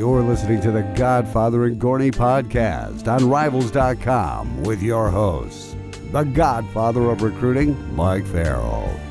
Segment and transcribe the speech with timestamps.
[0.00, 5.76] You're listening to the Godfather and Gorney podcast on Rivals.com with your hosts,
[6.10, 8.88] the Godfather of Recruiting, Mike Farrell.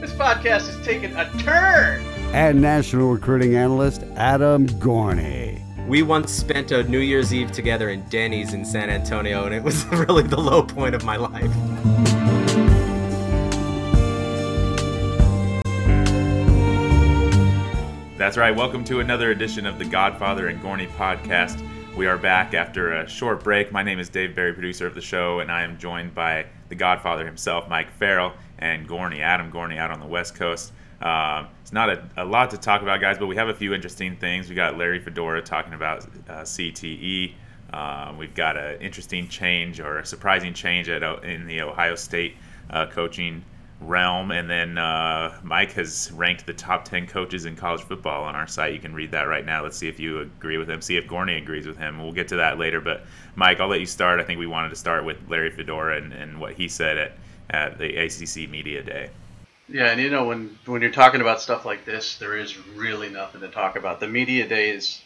[0.00, 2.02] this podcast is taking a turn.
[2.34, 5.62] And National Recruiting Analyst, Adam Gorney.
[5.86, 9.62] We once spent a New Year's Eve together in Denny's in San Antonio, and it
[9.62, 12.17] was really the low point of my life.
[18.18, 18.50] That's right.
[18.50, 21.64] Welcome to another edition of the Godfather and Gorney podcast.
[21.96, 23.70] We are back after a short break.
[23.70, 26.74] My name is Dave Barry, producer of the show, and I am joined by the
[26.74, 30.72] Godfather himself, Mike Farrell, and Gorney, Adam Gorney, out on the West Coast.
[31.00, 33.72] Um, it's not a, a, lot to talk about, guys, but we have a few
[33.72, 34.48] interesting things.
[34.48, 37.34] We got Larry Fedora talking about uh, CTE.
[37.72, 42.34] Uh, we've got an interesting change or a surprising change at, in the Ohio State
[42.70, 43.44] uh, coaching
[43.80, 44.30] realm.
[44.30, 48.46] And then uh, Mike has ranked the top 10 coaches in college football on our
[48.46, 48.74] site.
[48.74, 49.62] You can read that right now.
[49.62, 52.02] Let's see if you agree with him, see if Gorney agrees with him.
[52.02, 52.80] We'll get to that later.
[52.80, 53.04] But
[53.36, 54.20] Mike, I'll let you start.
[54.20, 57.12] I think we wanted to start with Larry Fedora and, and what he said at,
[57.50, 59.10] at the ACC Media Day.
[59.70, 63.10] Yeah, and you know when when you're talking about stuff like this, there is really
[63.10, 64.00] nothing to talk about.
[64.00, 65.02] The media day is,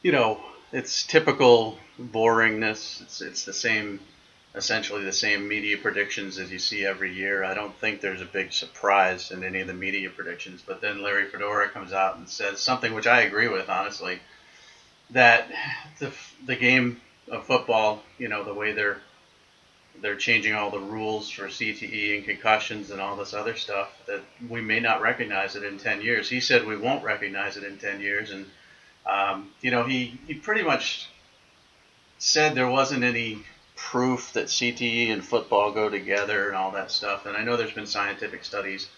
[0.00, 0.40] you know,
[0.72, 3.02] it's typical boringness.
[3.02, 4.00] It's it's the same
[4.56, 7.44] essentially the same media predictions as you see every year.
[7.44, 10.62] I don't think there's a big surprise in any of the media predictions.
[10.66, 14.18] But then Larry Fedora comes out and says something which I agree with, honestly,
[15.10, 15.48] that
[15.98, 16.10] the,
[16.46, 18.98] the game of football, you know, the way they're
[20.02, 24.20] they're changing all the rules for CTE and concussions and all this other stuff that
[24.46, 26.28] we may not recognize it in 10 years.
[26.28, 28.30] He said we won't recognize it in 10 years.
[28.30, 28.44] And,
[29.06, 31.08] um, you know, he, he pretty much
[32.18, 33.42] said there wasn't any
[33.76, 37.26] proof that CTE and football go together and all that stuff.
[37.26, 38.88] And I know there's been scientific studies,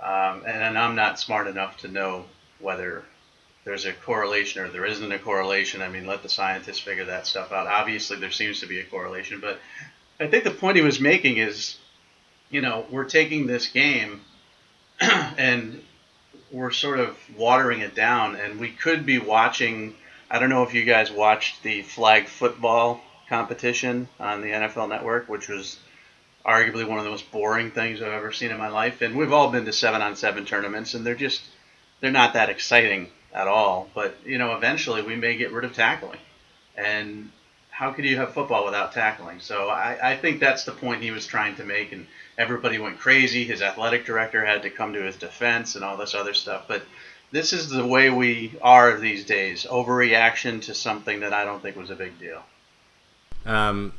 [0.00, 2.24] um, and, and I'm not smart enough to know
[2.58, 3.04] whether
[3.64, 5.82] there's a correlation or there isn't a correlation.
[5.82, 7.66] I mean, let the scientists figure that stuff out.
[7.66, 9.60] Obviously, there seems to be a correlation, but
[10.18, 11.76] I think the point he was making is,
[12.50, 14.22] you know, we're taking this game
[15.00, 15.82] and
[16.50, 19.94] we're sort of watering it down, and we could be watching.
[20.30, 25.26] I don't know if you guys watched the flag football competition on the NFL Network,
[25.26, 25.78] which was
[26.44, 29.00] arguably one of the most boring things I've ever seen in my life.
[29.00, 31.40] And we've all been to seven on seven tournaments, and they're just
[32.00, 33.88] they're not that exciting at all.
[33.94, 36.18] But you know, eventually we may get rid of tackling,
[36.76, 37.30] and
[37.70, 39.40] how could you have football without tackling?
[39.40, 42.06] So I, I think that's the point he was trying to make, and
[42.36, 43.44] everybody went crazy.
[43.44, 46.82] His athletic director had to come to his defense and all this other stuff, but.
[47.30, 49.64] This is the way we are these days.
[49.64, 52.42] Overreaction to something that I don't think was a big deal.
[53.44, 53.92] Um,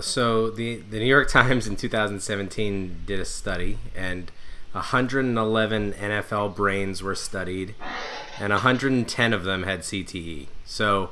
[0.00, 4.30] so the the New York Times in 2017 did a study, and
[4.72, 7.74] 111 NFL brains were studied,
[8.38, 10.48] and 110 of them had CTE.
[10.64, 11.10] So,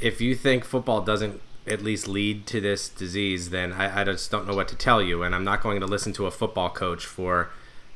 [0.00, 4.30] if you think football doesn't at least lead to this disease, then I, I just
[4.30, 5.22] don't know what to tell you.
[5.22, 7.50] And I'm not going to listen to a football coach for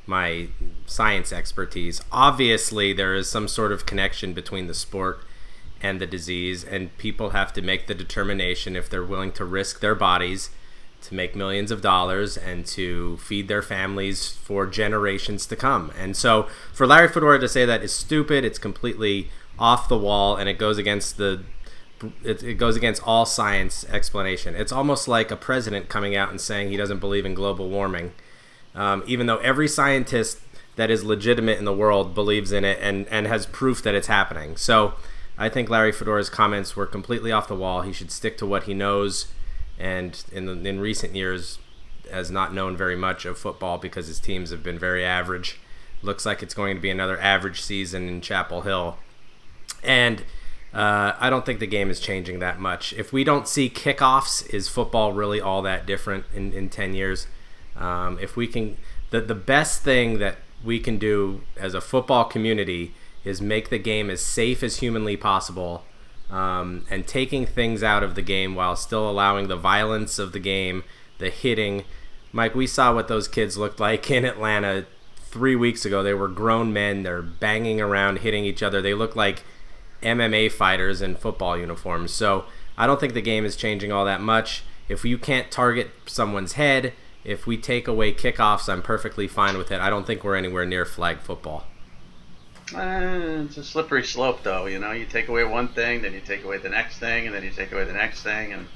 [0.07, 0.49] my
[0.87, 2.01] science expertise.
[2.11, 5.21] Obviously, there is some sort of connection between the sport
[5.81, 9.81] and the disease, and people have to make the determination if they're willing to risk
[9.81, 10.51] their bodies
[11.01, 15.93] to make millions of dollars and to feed their families for generations to come.
[15.97, 20.37] And so, for Larry Fedora to say that is stupid, it's completely off the wall,
[20.37, 21.45] and it goes against the
[22.23, 24.55] it, it goes against all science explanation.
[24.55, 28.13] It's almost like a president coming out and saying he doesn't believe in global warming,
[28.75, 30.39] um, even though every scientist
[30.77, 34.07] that is legitimate in the world believes in it and, and has proof that it's
[34.07, 34.57] happening.
[34.57, 34.95] So
[35.39, 37.83] I think Larry Fedora's comments were completely off the wall.
[37.83, 39.29] He should stick to what he knows,
[39.79, 41.59] and in in recent years,
[42.11, 45.61] has not known very much of football because his teams have been very average.
[46.03, 48.99] Looks like it's going to be another average season in Chapel Hill,
[49.85, 50.25] and
[50.75, 52.93] uh, I don't think the game is changing that much.
[52.93, 57.29] If we don't see kickoffs, is football really all that different in, in ten years?
[57.77, 58.77] Um, if we can,
[59.11, 62.93] the the best thing that we can do as a football community
[63.25, 65.85] is make the game as safe as humanly possible
[66.31, 70.39] um, and taking things out of the game while still allowing the violence of the
[70.39, 70.85] game,
[71.19, 71.85] the hitting.
[72.33, 74.87] Mike, we saw what those kids looked like in Atlanta
[75.17, 76.03] three weeks ago.
[76.03, 77.03] They were grown men.
[77.03, 78.81] They're banging around, hitting each other.
[78.83, 79.43] They look like
[80.03, 82.13] MMA fighters in football uniforms.
[82.13, 82.45] So
[82.77, 84.63] I don't think the game is changing all that much.
[84.89, 86.93] If you can't target someone's head,
[87.25, 89.81] if we take away kickoffs, I'm perfectly fine with it.
[89.81, 91.67] I don't think we're anywhere near flag football.
[92.75, 94.67] Uh, it's a slippery slope, though.
[94.67, 97.35] You know, you take away one thing, then you take away the next thing, and
[97.35, 98.67] then you take away the next thing, and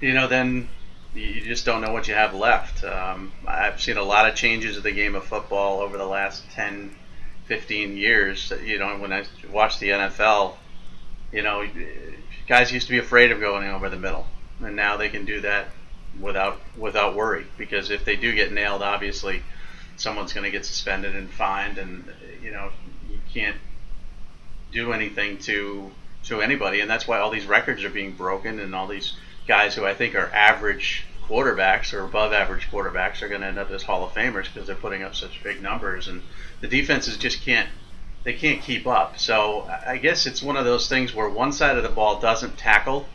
[0.00, 0.68] you know, then
[1.14, 2.84] you just don't know what you have left.
[2.84, 6.42] Um, I've seen a lot of changes of the game of football over the last
[6.52, 6.94] 10,
[7.46, 8.52] 15 years.
[8.64, 10.54] You know, when I watched the NFL,
[11.32, 11.66] you know,
[12.46, 14.26] guys used to be afraid of going over the middle,
[14.60, 15.68] and now they can do that
[16.20, 17.46] without without worry.
[17.58, 19.42] Because if they do get nailed, obviously,
[19.96, 22.04] someone's going to get suspended and fined, and
[22.42, 22.70] you know,
[23.32, 23.56] can't
[24.72, 25.90] do anything to
[26.24, 29.14] to anybody, and that's why all these records are being broken, and all these
[29.48, 33.58] guys who I think are average quarterbacks or above average quarterbacks are going to end
[33.58, 36.22] up as Hall of Famers because they're putting up such big numbers, and
[36.60, 37.68] the defenses just can't
[38.24, 39.18] they can't keep up.
[39.18, 42.56] So I guess it's one of those things where one side of the ball doesn't
[42.56, 43.06] tackle,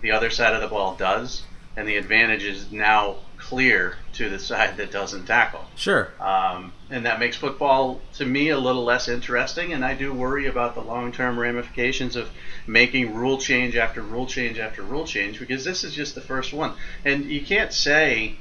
[0.00, 1.44] the other side of the ball does,
[1.76, 5.64] and the advantage is now clear to the side that doesn't tackle.
[5.76, 6.10] Sure.
[6.20, 9.72] Um, and that makes football, to me, a little less interesting.
[9.72, 12.30] And I do worry about the long term ramifications of
[12.66, 16.52] making rule change after rule change after rule change because this is just the first
[16.52, 16.74] one.
[17.04, 18.36] And you can't say,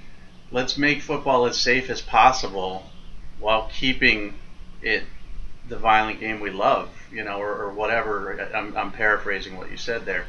[0.51, 2.85] let's make football as safe as possible
[3.39, 4.35] while keeping
[4.81, 5.03] it
[5.67, 8.39] the violent game we love, you know, or, or whatever.
[8.53, 10.27] I'm, I'm paraphrasing what you said there.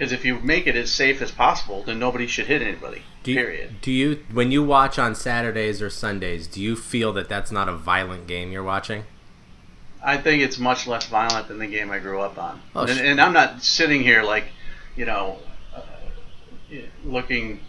[0.00, 3.02] Because if you make it as safe as possible, then nobody should hit anybody.
[3.22, 3.82] Do you, period.
[3.82, 7.68] Do you, when you watch on Saturdays or Sundays, do you feel that that's not
[7.68, 9.04] a violent game you're watching?
[10.02, 12.62] I think it's much less violent than the game I grew up on.
[12.74, 14.44] Oh, and, and I'm not sitting here like,
[14.96, 15.36] you know,
[15.76, 15.82] uh,
[17.04, 17.60] looking,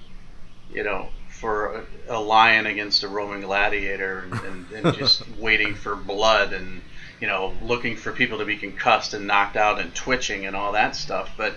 [0.74, 5.75] you know, for a, a lion against a Roman gladiator and, and, and just waiting
[5.75, 6.81] for blood and,
[7.19, 10.72] you know, looking for people to be concussed and knocked out and twitching and all
[10.72, 11.31] that stuff.
[11.36, 11.56] But,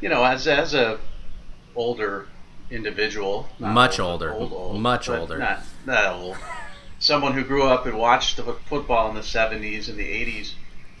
[0.00, 0.98] you know, as as a
[1.74, 2.26] older
[2.70, 4.32] individual, Much old, older.
[4.34, 5.38] old, old, Much older.
[5.38, 6.36] not that old.
[6.98, 10.54] Someone who grew up and watched the football in the 70s and the 80s,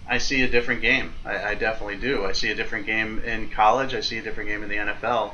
[0.06, 1.14] I see a different game.
[1.24, 2.26] I, I definitely do.
[2.26, 3.94] I see a different game in college.
[3.94, 5.32] I see a different game in the NFL.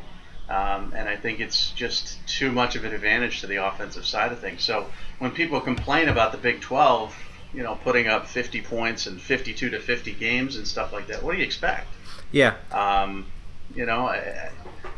[0.48, 4.30] Um, and I think it's just too much of an advantage to the offensive side
[4.32, 4.62] of things.
[4.62, 4.86] So
[5.18, 7.14] when people complain about the Big 12,
[7.54, 11.22] you know, putting up 50 points and 52 to 50 games and stuff like that,
[11.24, 11.88] what do you expect?
[12.30, 12.54] Yeah.
[12.70, 13.26] Um,
[13.74, 14.50] you know, I,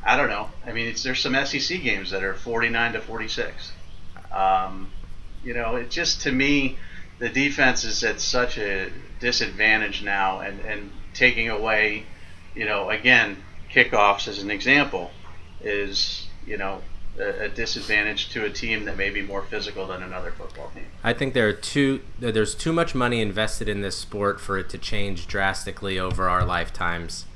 [0.02, 0.48] I don't know.
[0.66, 3.72] I mean, there's some SEC games that are 49 to 46.
[4.32, 4.90] Um,
[5.42, 6.78] you know, it just to me,
[7.18, 8.90] the defense is at such a
[9.20, 12.04] disadvantage now, and and taking away,
[12.54, 13.36] you know, again,
[13.70, 15.10] kickoffs as an example,
[15.62, 16.82] is you know
[17.18, 20.86] a, a disadvantage to a team that may be more physical than another football team.
[21.02, 24.68] I think there are too there's too much money invested in this sport for it
[24.70, 27.26] to change drastically over our lifetimes.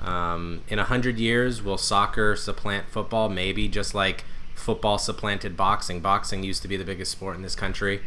[0.00, 3.28] Um, in a hundred years, will soccer supplant football?
[3.28, 4.24] Maybe just like
[4.54, 6.00] football supplanted boxing.
[6.00, 8.00] Boxing used to be the biggest sport in this country,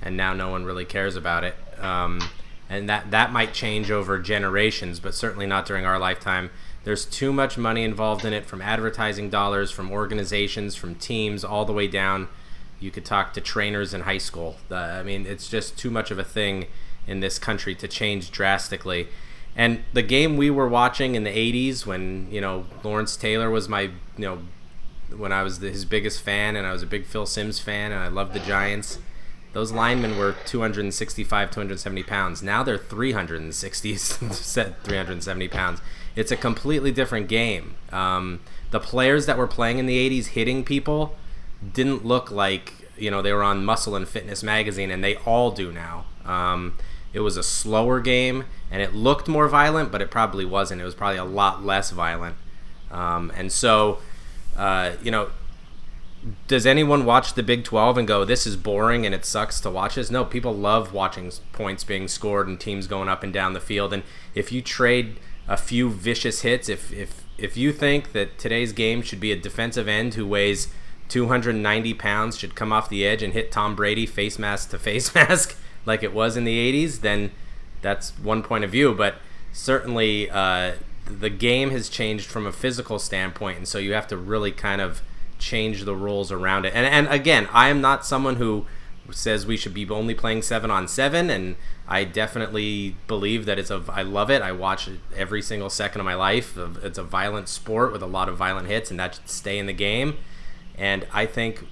[0.00, 1.54] and now no one really cares about it.
[1.78, 2.20] Um,
[2.68, 6.50] and that that might change over generations, but certainly not during our lifetime.
[6.84, 11.64] There's too much money involved in it, from advertising dollars, from organizations, from teams, all
[11.64, 12.28] the way down.
[12.78, 14.56] You could talk to trainers in high school.
[14.70, 16.66] I mean, it's just too much of a thing
[17.06, 19.08] in this country to change drastically.
[19.56, 23.68] And the game we were watching in the '80s, when you know Lawrence Taylor was
[23.68, 24.38] my, you know,
[25.16, 27.92] when I was the, his biggest fan, and I was a big Phil Simms fan,
[27.92, 28.98] and I loved the Giants.
[29.54, 32.42] Those linemen were 265, 270 pounds.
[32.42, 35.80] Now they're 360, 370 pounds.
[36.16, 37.76] It's a completely different game.
[37.92, 38.40] Um,
[38.72, 41.14] the players that were playing in the 80s hitting people
[41.72, 45.52] didn't look like, you know, they were on Muscle and Fitness magazine, and they all
[45.52, 46.04] do now.
[46.24, 46.76] Um,
[47.14, 50.80] it was a slower game, and it looked more violent, but it probably wasn't.
[50.80, 52.36] It was probably a lot less violent.
[52.90, 53.98] Um, and so,
[54.56, 55.30] uh, you know,
[56.48, 59.70] does anyone watch the Big 12 and go, this is boring and it sucks to
[59.70, 60.10] watch this?
[60.10, 63.92] No, people love watching points being scored and teams going up and down the field.
[63.92, 64.02] And
[64.34, 69.02] if you trade a few vicious hits, if, if, if you think that today's game
[69.02, 70.68] should be a defensive end who weighs
[71.08, 75.14] 290 pounds, should come off the edge and hit Tom Brady face mask to face
[75.14, 77.32] mask like it was in the 80s, then
[77.82, 78.94] that's one point of view.
[78.94, 79.16] But
[79.52, 80.72] certainly uh,
[81.06, 83.58] the game has changed from a physical standpoint.
[83.58, 85.02] And so you have to really kind of
[85.38, 86.74] change the rules around it.
[86.74, 88.66] And and again, I am not someone who
[89.10, 93.70] says we should be only playing seven on seven, and I definitely believe that it's
[93.70, 93.82] a.
[93.88, 94.42] I love it.
[94.42, 96.56] I watch it every single second of my life.
[96.82, 99.66] It's a violent sport with a lot of violent hits, and that should stay in
[99.66, 100.16] the game.
[100.76, 101.66] And I think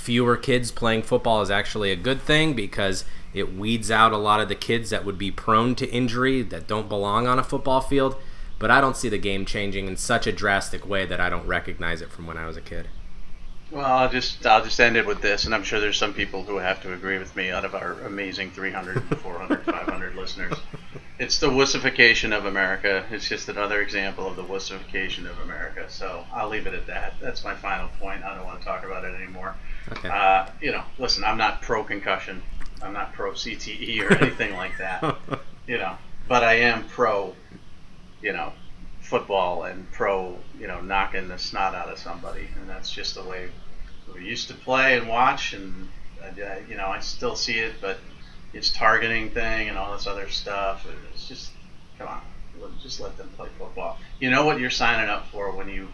[0.00, 4.40] fewer kids playing football is actually a good thing because it weeds out a lot
[4.40, 7.80] of the kids that would be prone to injury that don't belong on a football
[7.80, 8.16] field
[8.60, 11.46] but I don't see the game changing in such a drastic way that I don't
[11.46, 12.88] recognize it from when I was a kid.
[13.70, 16.42] Well, I'll just I'll just end it with this, and I'm sure there's some people
[16.42, 20.58] who have to agree with me out of our amazing 300, 400, 500 listeners.
[21.18, 23.06] It's the wussification of America.
[23.10, 25.86] It's just another example of the wussification of America.
[25.88, 27.14] So I'll leave it at that.
[27.20, 28.24] That's my final point.
[28.24, 29.54] I don't want to talk about it anymore.
[29.92, 30.08] Okay.
[30.08, 32.42] Uh, you know, listen, I'm not pro concussion.
[32.82, 35.16] I'm not pro CTE or anything like that.
[35.66, 35.96] You know,
[36.28, 37.34] but I am pro,
[38.22, 38.52] you know,
[39.00, 43.22] football and pro, you know, knocking the snot out of somebody, and that's just the
[43.22, 43.50] way
[44.14, 45.88] we used to play and watch, and
[46.22, 46.26] uh,
[46.68, 47.98] you know, I still see it, but
[48.52, 50.86] it's targeting thing and all this other stuff.
[51.12, 51.50] It's just,
[51.98, 52.20] come on,
[52.82, 53.98] just let them play football.
[54.18, 55.88] You know what you're signing up for when you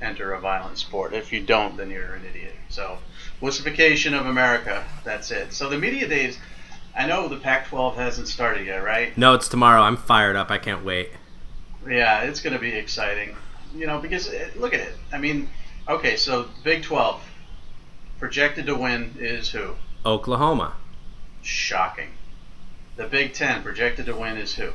[0.00, 1.14] enter a violent sport.
[1.14, 2.54] If you don't, then you're an idiot.
[2.68, 2.98] So,
[3.40, 4.84] wussification of America.
[5.04, 5.52] That's it.
[5.52, 6.38] So the media days.
[6.98, 9.16] I know the Pac-12 hasn't started yet, right?
[9.18, 9.82] No, it's tomorrow.
[9.82, 10.50] I'm fired up.
[10.50, 11.10] I can't wait.
[11.86, 13.36] Yeah, it's going to be exciting.
[13.74, 14.94] You know, because it, uh, look at it.
[15.12, 15.50] I mean,
[15.86, 17.22] okay, so Big 12
[18.18, 19.74] projected to win is who?
[20.06, 20.74] Oklahoma.
[21.42, 22.10] Shocking.
[22.96, 24.70] The Big 10 projected to win is who?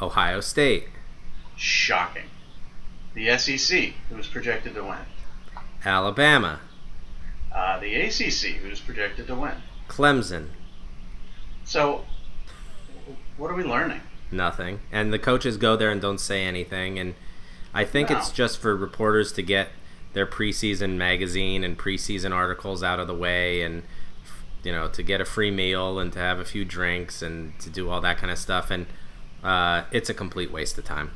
[0.00, 0.88] Ohio State.
[1.56, 2.30] Shocking.
[3.14, 4.98] The SEC, who's projected to win?
[5.84, 6.60] Alabama.
[7.56, 9.54] Uh, the ACC, who's projected to win?
[9.88, 10.48] Clemson.
[11.64, 12.04] So,
[13.38, 14.02] what are we learning?
[14.30, 14.80] Nothing.
[14.92, 16.98] And the coaches go there and don't say anything.
[16.98, 17.14] And
[17.72, 18.18] I think no.
[18.18, 19.70] it's just for reporters to get
[20.12, 23.82] their preseason magazine and preseason articles out of the way and
[24.62, 27.68] you know to get a free meal and to have a few drinks and to
[27.68, 28.86] do all that kind of stuff and
[29.44, 31.10] uh, it's a complete waste of time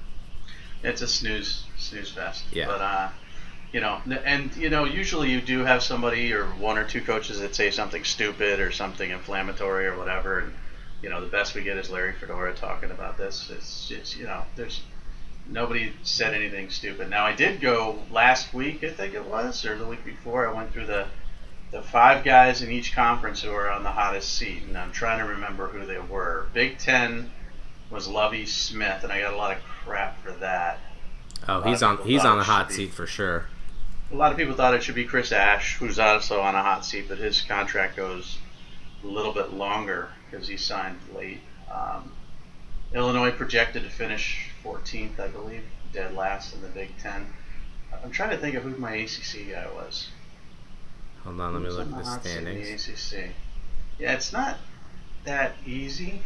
[0.83, 3.09] it's a snooze snooze fest yeah but uh
[3.73, 7.41] you know and you know usually you do have somebody or one or two coaches
[7.41, 10.53] that say something stupid or something inflammatory or whatever and
[11.03, 14.25] you know the best we get is larry fedora talking about this it's, it's you
[14.25, 14.81] know there's
[15.51, 17.11] nobody said anything stupid.
[17.11, 20.49] Now I did go last week, I think it was, or the week before.
[20.49, 21.07] I went through the
[21.71, 25.21] the five guys in each conference who are on the hottest seat, and I'm trying
[25.21, 26.47] to remember who they were.
[26.53, 27.31] Big Ten
[27.91, 30.81] was Lovie Smith, and I got a lot of crap for that.
[31.47, 33.47] Oh, he's on he's on the hot seat for sure.
[34.13, 36.85] A lot of people thought it should be Chris Ash, who's also on a hot
[36.85, 38.39] seat, but his contract goes
[39.05, 41.41] a little bit longer because he signed late.
[41.71, 42.13] Um,
[42.93, 45.63] Illinois projected to finish 14th, I believe,
[45.93, 47.27] dead last in the Big Ten.
[48.03, 50.09] I'm trying to think of who my ACC guy was.
[51.25, 52.87] Hold on, let me look at the standings.
[52.87, 53.31] The ACC.
[53.99, 54.59] Yeah, it's not
[55.25, 56.23] that easy.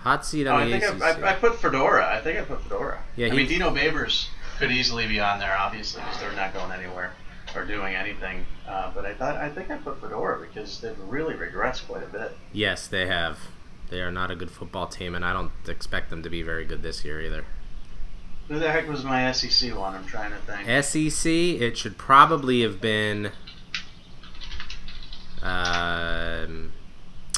[0.00, 1.22] Hot seat on oh, the I think ACC.
[1.22, 2.14] I, I, put Fedora.
[2.14, 3.02] I think I put Fedora.
[3.16, 4.28] Yeah, I mean Dino Babers
[4.60, 7.12] could easily be on there, obviously, because they're not going anywhere
[7.56, 8.44] or doing anything.
[8.68, 12.06] Uh, but I thought I think I put Fedora because they've really regressed quite a
[12.06, 12.36] bit.
[12.52, 13.38] Yes, they have.
[13.88, 16.64] They are not a good football team, and I don't expect them to be very
[16.64, 17.44] good this year either.
[18.46, 19.94] Who the heck was my SEC one?
[19.94, 20.84] I'm trying to think.
[20.84, 23.32] SEC, it should probably have been.
[25.42, 26.72] Um,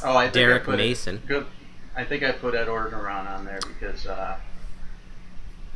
[0.02, 1.17] oh, I think Derek I put Mason.
[1.17, 1.47] It, good.
[1.95, 4.37] I think I put Ed Orgeron on there because uh,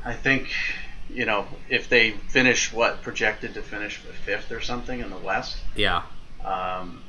[0.05, 0.49] I think
[1.09, 5.59] you know if they finish what projected to finish fifth or something in the West.
[5.75, 6.03] Yeah.
[6.45, 7.03] Um,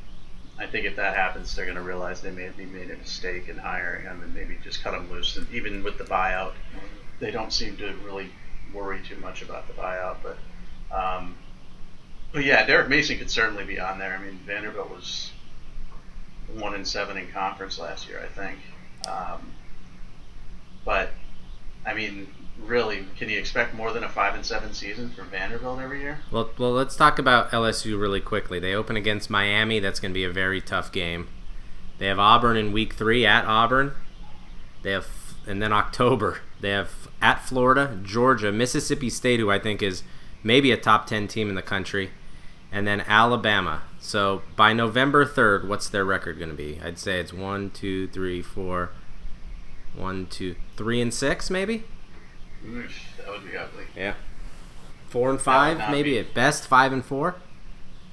[0.59, 3.47] I think if that happens, they're going to realize they may have made a mistake
[3.47, 5.37] in hiring him and maybe just cut him loose.
[5.37, 6.53] And even with the buyout,
[7.19, 8.31] they don't seem to really
[8.73, 10.17] worry too much about the buyout.
[10.23, 10.37] But,
[10.95, 11.35] um,
[12.31, 14.17] but yeah, Derek Mason could certainly be on there.
[14.19, 15.31] I mean, Vanderbilt was
[16.55, 18.57] one in seven in conference last year, I think.
[19.07, 19.51] Um,
[20.83, 21.11] but
[21.85, 22.27] I mean,
[22.65, 26.19] really, can you expect more than a five and seven season from Vanderbilt every year?
[26.31, 28.59] Well, well, let's talk about LSU really quickly.
[28.59, 29.79] They open against Miami.
[29.79, 31.27] That's going to be a very tough game.
[31.97, 33.93] They have Auburn in week three at Auburn.
[34.83, 35.07] They have,
[35.47, 40.03] and then October they have at Florida, Georgia, Mississippi State, who I think is
[40.43, 42.11] maybe a top ten team in the country,
[42.71, 43.83] and then Alabama.
[43.99, 46.79] So by November third, what's their record going to be?
[46.83, 48.91] I'd say it's one, two, three, four,
[49.95, 51.83] one, two, three, and six, maybe.
[52.63, 53.85] That would be ugly.
[53.95, 54.15] Yeah.
[55.09, 56.67] Four and five, maybe be, at best.
[56.67, 57.35] Five and four.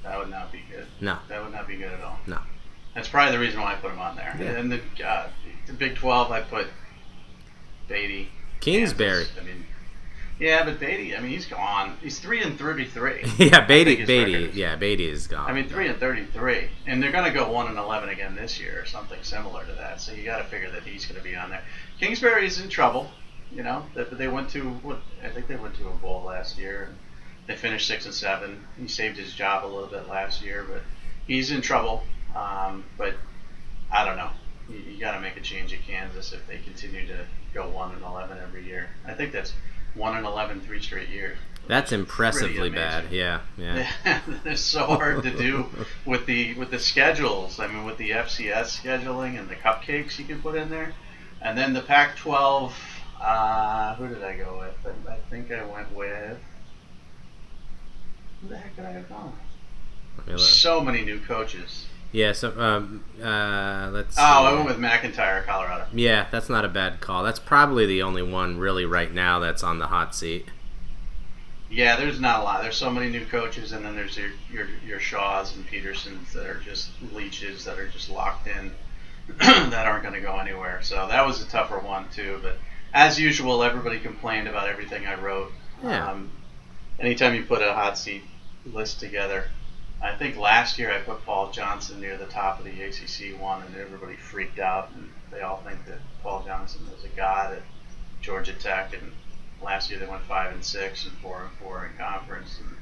[0.02, 0.86] That would not be good.
[1.00, 1.18] No.
[1.28, 2.18] That would not be good at all.
[2.26, 2.38] No.
[2.94, 4.36] That's probably the reason why I put him on there.
[4.38, 4.50] Yeah.
[4.52, 5.28] And the, uh,
[5.66, 6.68] the Big Twelve, I put
[7.88, 8.28] Beaty.
[8.60, 9.24] Kingsbury.
[9.24, 9.38] Kansas.
[9.40, 9.64] I mean,
[10.38, 11.16] yeah, but Beaty.
[11.16, 11.96] I mean, he's gone.
[12.02, 13.24] He's three and thirty-three.
[13.38, 14.04] yeah, Beaty.
[14.04, 14.50] Beaty.
[14.54, 15.48] Yeah, Beaty is gone.
[15.48, 18.60] I mean, three and thirty-three, and they're going to go one and eleven again this
[18.60, 20.00] year, or something similar to that.
[20.00, 21.62] So you got to figure that he's going to be on there.
[22.00, 23.10] Kingsbury is in trouble.
[23.54, 26.58] You know, they, they went to what I think they went to a bowl last
[26.58, 26.88] year.
[26.88, 26.96] And
[27.46, 28.64] they finished six and seven.
[28.78, 30.82] He saved his job a little bit last year, but
[31.26, 32.02] he's in trouble.
[32.34, 33.14] Um, but
[33.92, 34.30] I don't know.
[34.68, 37.94] You, you got to make a change at Kansas if they continue to go one
[37.94, 38.88] and eleven every year.
[39.06, 39.52] I think that's
[39.94, 41.38] one and 11 three straight years.
[41.66, 43.10] That's impressively bad.
[43.10, 43.88] Yeah, yeah.
[44.44, 45.66] it's so hard to do
[46.04, 47.58] with the with the schedules.
[47.58, 50.92] I mean, with the FCS scheduling and the cupcakes you can put in there,
[51.40, 52.72] and then the Pac-12
[53.24, 54.94] uh, who did I go with?
[55.08, 56.38] I, I think I went with.
[58.42, 59.32] Who the heck did I go
[60.26, 60.40] with?
[60.40, 61.86] So many new coaches.
[62.12, 64.16] Yeah, so um, uh, let's.
[64.16, 64.22] Oh.
[64.22, 65.86] I went with MacIntyre, Colorado.
[65.92, 67.24] Yeah, that's not a bad call.
[67.24, 70.46] That's probably the only one really right now that's on the hot seat.
[71.70, 72.62] Yeah, there's not a lot.
[72.62, 76.46] There's so many new coaches, and then there's your your, your Shaws and Petersens that
[76.46, 78.70] are just leeches that are just locked in
[79.38, 80.80] that aren't going to go anywhere.
[80.82, 82.38] So that was a tougher one too.
[82.42, 82.58] But
[82.94, 85.50] as usual, everybody complained about everything I wrote.
[85.82, 86.10] Yeah.
[86.12, 86.30] Um,
[86.98, 88.22] anytime you put a hot seat
[88.64, 89.44] list together,
[90.00, 93.62] I think last year I put Paul Johnson near the top of the ACC one,
[93.62, 97.62] and everybody freaked out, and they all think that Paul Johnson is a god at
[98.22, 99.12] Georgia Tech, and
[99.62, 102.76] last year they went five and six and four and four in conference, and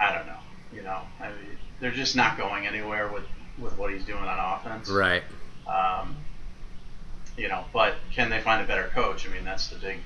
[0.00, 0.38] I don't know,
[0.72, 1.36] you know, I mean,
[1.80, 3.24] they're just not going anywhere with
[3.58, 5.22] with what he's doing on offense, Right.
[5.66, 6.16] um,
[7.40, 9.26] you know, but can they find a better coach?
[9.28, 9.98] I mean, that's the big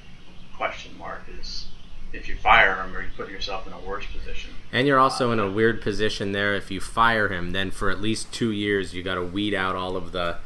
[0.56, 1.22] question mark.
[1.40, 1.66] Is
[2.12, 4.50] if you fire him, or you put yourself in a worse position.
[4.72, 6.54] And you're also in a weird position there.
[6.54, 9.74] If you fire him, then for at least two years, you got to weed out
[9.76, 10.36] all of the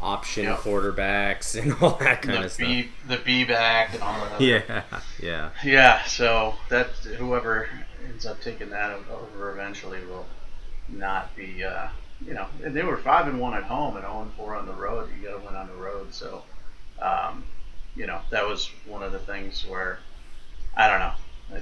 [0.00, 0.56] option Yeah.
[0.56, 2.66] quarterbacks and all that kind the of stuff.
[2.66, 4.40] B, the B back and all that.
[4.40, 4.84] Yeah,
[5.20, 5.50] yeah.
[5.64, 6.86] Yeah, so that
[7.18, 7.68] whoever
[8.06, 10.26] ends up taking that over eventually will
[10.88, 11.88] not be, uh,
[12.26, 14.66] you know, and they were five and one at home and zero and four on
[14.66, 15.08] the road.
[15.16, 16.42] You got to win on the road, so
[17.00, 17.44] um,
[17.94, 19.98] you know that was one of the things where
[20.76, 21.60] I don't know,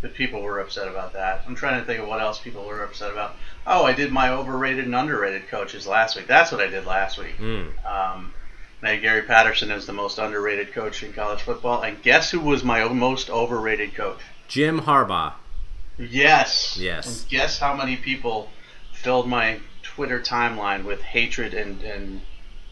[0.00, 1.44] but people were upset about that.
[1.46, 3.36] I'm trying to think of what else people were upset about.
[3.66, 6.26] Oh, I did my overrated and underrated coaches last week.
[6.26, 7.38] That's what I did last week.
[7.38, 7.68] Mm.
[7.86, 8.34] Um,
[8.80, 11.82] and I had Gary Patterson as the most underrated coach in college football.
[11.82, 14.18] And guess who was my most overrated coach?
[14.48, 15.34] Jim Harbaugh.
[15.98, 16.76] Yes.
[16.76, 17.22] Yes.
[17.22, 18.48] And guess how many people
[19.02, 22.20] filled my Twitter timeline with hatred and and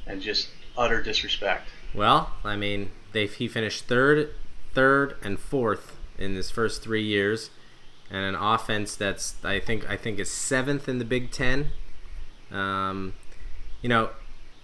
[0.07, 1.69] and just utter disrespect.
[1.95, 4.31] Well, I mean, they he finished third,
[4.73, 7.51] third, and fourth in his first three years,
[8.11, 11.71] and an offense that's I think I think is seventh in the Big Ten.
[12.51, 13.15] Um,
[13.83, 14.11] you know,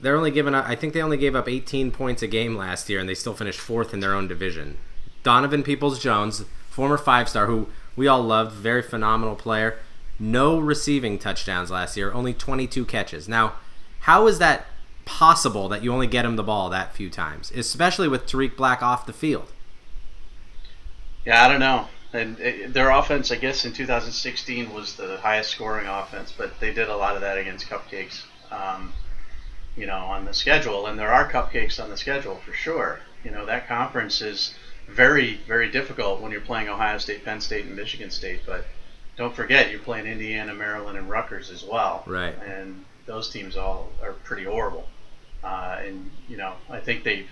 [0.01, 0.69] they're only giving up.
[0.69, 3.35] I think they only gave up 18 points a game last year, and they still
[3.35, 4.79] finished fourth in their own division.
[5.23, 9.79] Donovan Peoples Jones, former five star, who we all loved, very phenomenal player.
[10.19, 13.29] No receiving touchdowns last year, only 22 catches.
[13.29, 13.55] Now,
[14.01, 14.67] how is that
[15.05, 18.83] possible that you only get him the ball that few times, especially with Tarik Black
[18.83, 19.53] off the field?
[21.25, 21.89] Yeah, I don't know.
[22.13, 26.73] And uh, their offense, I guess, in 2016 was the highest scoring offense, but they
[26.73, 28.93] did a lot of that against cupcakes, um,
[29.77, 30.87] you know, on the schedule.
[30.87, 33.01] And there are cupcakes on the schedule for sure.
[33.25, 34.55] You know, that conference is
[34.89, 38.41] very, very difficult when you're playing Ohio State, Penn State, and Michigan State.
[38.47, 38.67] But
[39.17, 42.03] don't forget, you're playing Indiana, Maryland, and Rutgers as well.
[42.07, 42.35] Right.
[42.45, 44.89] And those teams all are pretty horrible.
[45.43, 47.27] Uh, and you know, I think they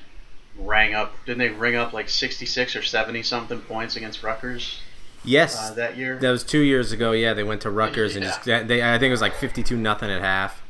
[0.59, 1.13] rang up.
[1.27, 4.79] Didn't they ring up like 66 or 70 something points against Rutgers
[5.25, 6.19] Yes, uh, that year?
[6.19, 7.13] that was two years ago.
[7.13, 8.83] Yeah, they went to Rutgers and just they.
[8.83, 10.63] I think it was like 52 nothing at half.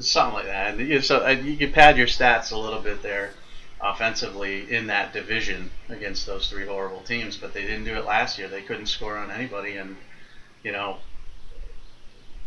[0.00, 0.74] Something like that.
[0.74, 3.34] And you, so uh, you could pad your stats a little bit there
[3.82, 8.38] offensively in that division against those three horrible teams, but they didn't do it last
[8.38, 8.48] year.
[8.48, 9.96] They couldn't score on anybody, and
[10.62, 10.98] you know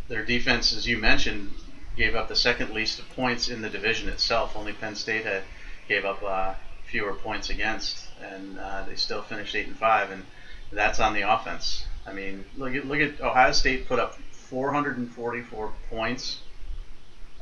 [0.07, 1.51] their defense, as you mentioned,
[1.95, 4.55] gave up the second least of points in the division itself.
[4.55, 5.43] Only Penn State had
[5.87, 6.53] gave up uh,
[6.85, 10.25] fewer points against, and uh, they still finished eight and five, and
[10.71, 11.85] that's on the offense.
[12.05, 16.39] I mean, look at look at Ohio State put up 444 points.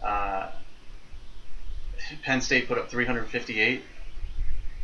[0.02, 0.52] Uh,
[2.24, 3.84] Penn State put up 358.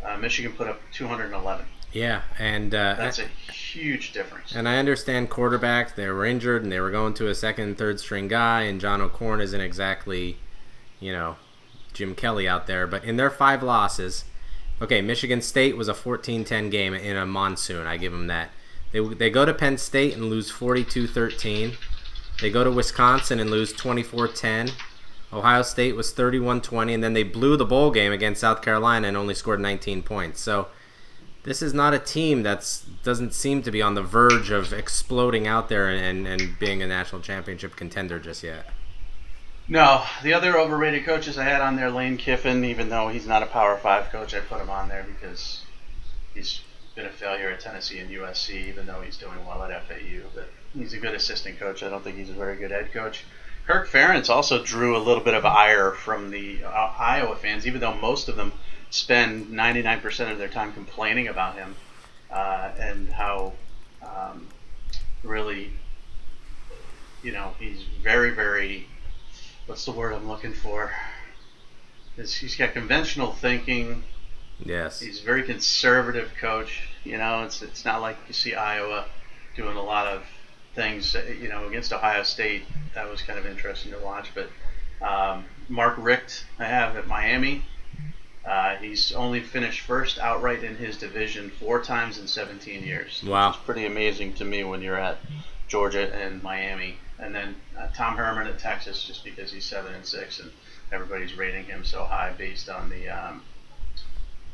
[0.03, 1.65] Uh, Michigan put up 211.
[1.91, 4.53] Yeah, and uh, That's a huge difference.
[4.55, 7.77] And I understand quarterback, they were injured and they were going to a second and
[7.77, 10.37] third string guy, and John O'Korn isn't exactly,
[10.99, 11.37] you know,
[11.93, 12.85] Jim Kelly out there.
[12.85, 14.25] But in their five losses,
[14.81, 17.87] okay, Michigan State was a 14 10 game in a monsoon.
[17.87, 18.51] I give them that.
[18.91, 21.73] They, they go to Penn State and lose 42 13.
[22.41, 24.71] They go to Wisconsin and lose 24 10.
[25.31, 29.07] Ohio State was 31 20, and then they blew the bowl game against South Carolina
[29.07, 30.39] and only scored 19 points.
[30.41, 30.67] So
[31.49, 35.47] this is not a team that's doesn't seem to be on the verge of exploding
[35.47, 38.67] out there and, and being a national championship contender just yet.
[39.67, 43.41] No, the other overrated coaches I had on there, Lane Kiffin, even though he's not
[43.41, 45.63] a Power Five coach, I put him on there because
[46.35, 46.61] he's
[46.93, 50.21] been a failure at Tennessee and USC, even though he's doing well at FAU.
[50.35, 51.81] But he's a good assistant coach.
[51.81, 53.23] I don't think he's a very good head coach.
[53.65, 57.81] Kirk Ferentz also drew a little bit of ire from the uh, Iowa fans, even
[57.81, 58.53] though most of them
[58.89, 61.75] spend 99% of their time complaining about him
[62.31, 63.53] uh, and how
[64.01, 64.47] um,
[65.23, 65.71] really,
[67.23, 68.87] you know, he's very, very
[69.69, 70.91] what's the word I'm looking for?
[72.17, 74.03] Is he's got conventional thinking.
[74.65, 74.99] Yes.
[74.99, 76.81] He's a very conservative coach.
[77.03, 79.05] You know, it's it's not like you see Iowa
[79.55, 80.23] doing a lot of
[80.73, 81.15] things.
[81.39, 82.63] You know, against Ohio State,
[82.95, 84.31] that was kind of interesting to watch.
[84.33, 84.49] But
[85.07, 87.63] um, Mark Richt, I have at Miami.
[88.45, 93.21] Uh, he's only finished first outright in his division four times in 17 years.
[93.23, 93.49] Wow.
[93.49, 95.17] Which is pretty amazing to me when you're at
[95.67, 96.95] Georgia and Miami.
[97.19, 100.51] And then uh, Tom Herman at Texas, just because he's seven and six, and
[100.91, 103.41] everybody's rating him so high based on the, um,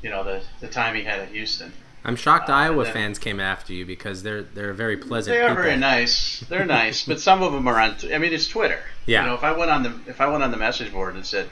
[0.02, 1.72] you know, the the time he had at Houston.
[2.04, 5.42] I'm shocked Uh, Iowa then- fans came after you because they're they're very pleasant They
[5.42, 5.64] are people.
[5.64, 6.40] very nice.
[6.50, 7.96] They're nice, but some of them are on.
[8.12, 8.80] I mean, it's Twitter.
[9.06, 9.22] Yeah.
[9.22, 11.24] You know, if I went on the if I went on the message board and
[11.26, 11.48] said,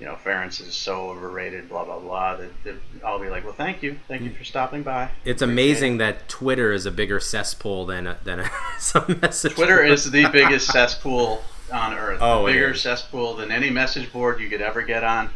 [0.00, 3.52] you know, Ferentz is so overrated, blah blah blah, that, that I'll be like, well,
[3.52, 4.36] thank you, thank you mm.
[4.36, 5.10] for stopping by.
[5.24, 9.54] It's amazing that Twitter is a bigger cesspool than a, than a, some message.
[9.54, 9.90] Twitter board.
[9.90, 12.18] is the biggest cesspool on earth.
[12.20, 12.80] Oh, bigger is.
[12.80, 15.30] cesspool than any message board you could ever get on.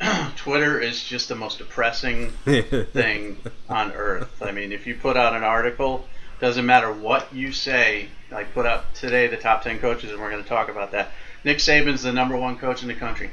[0.36, 2.30] Twitter is just the most depressing
[2.92, 3.36] thing
[3.68, 4.42] on earth.
[4.42, 6.06] I mean, if you put out an article,
[6.40, 8.08] doesn't matter what you say.
[8.30, 11.10] Like put up today the top ten coaches, and we're going to talk about that.
[11.44, 13.30] Nick Saban's the number one coach in the country.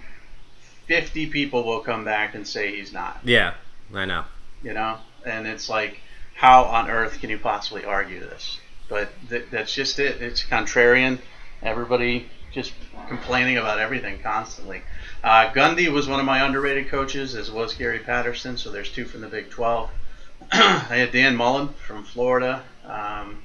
[0.88, 3.19] Fifty people will come back and say he's not.
[3.23, 3.54] yeah,
[3.93, 4.26] I know.
[4.63, 6.00] You know, and it's like,
[6.34, 8.60] how on earth can you possibly argue this?
[8.89, 10.21] But th- that's just it.
[10.21, 11.19] It's contrarian.
[11.62, 12.73] Everybody just
[13.08, 14.82] complaining about everything constantly.
[15.23, 18.58] Uh, Gundy was one of my underrated coaches, as was Gary Patterson.
[18.58, 19.89] So there's two from the Big 12.
[20.52, 20.58] I
[20.89, 22.63] had Dan Mullen from Florida.
[22.86, 23.43] Um,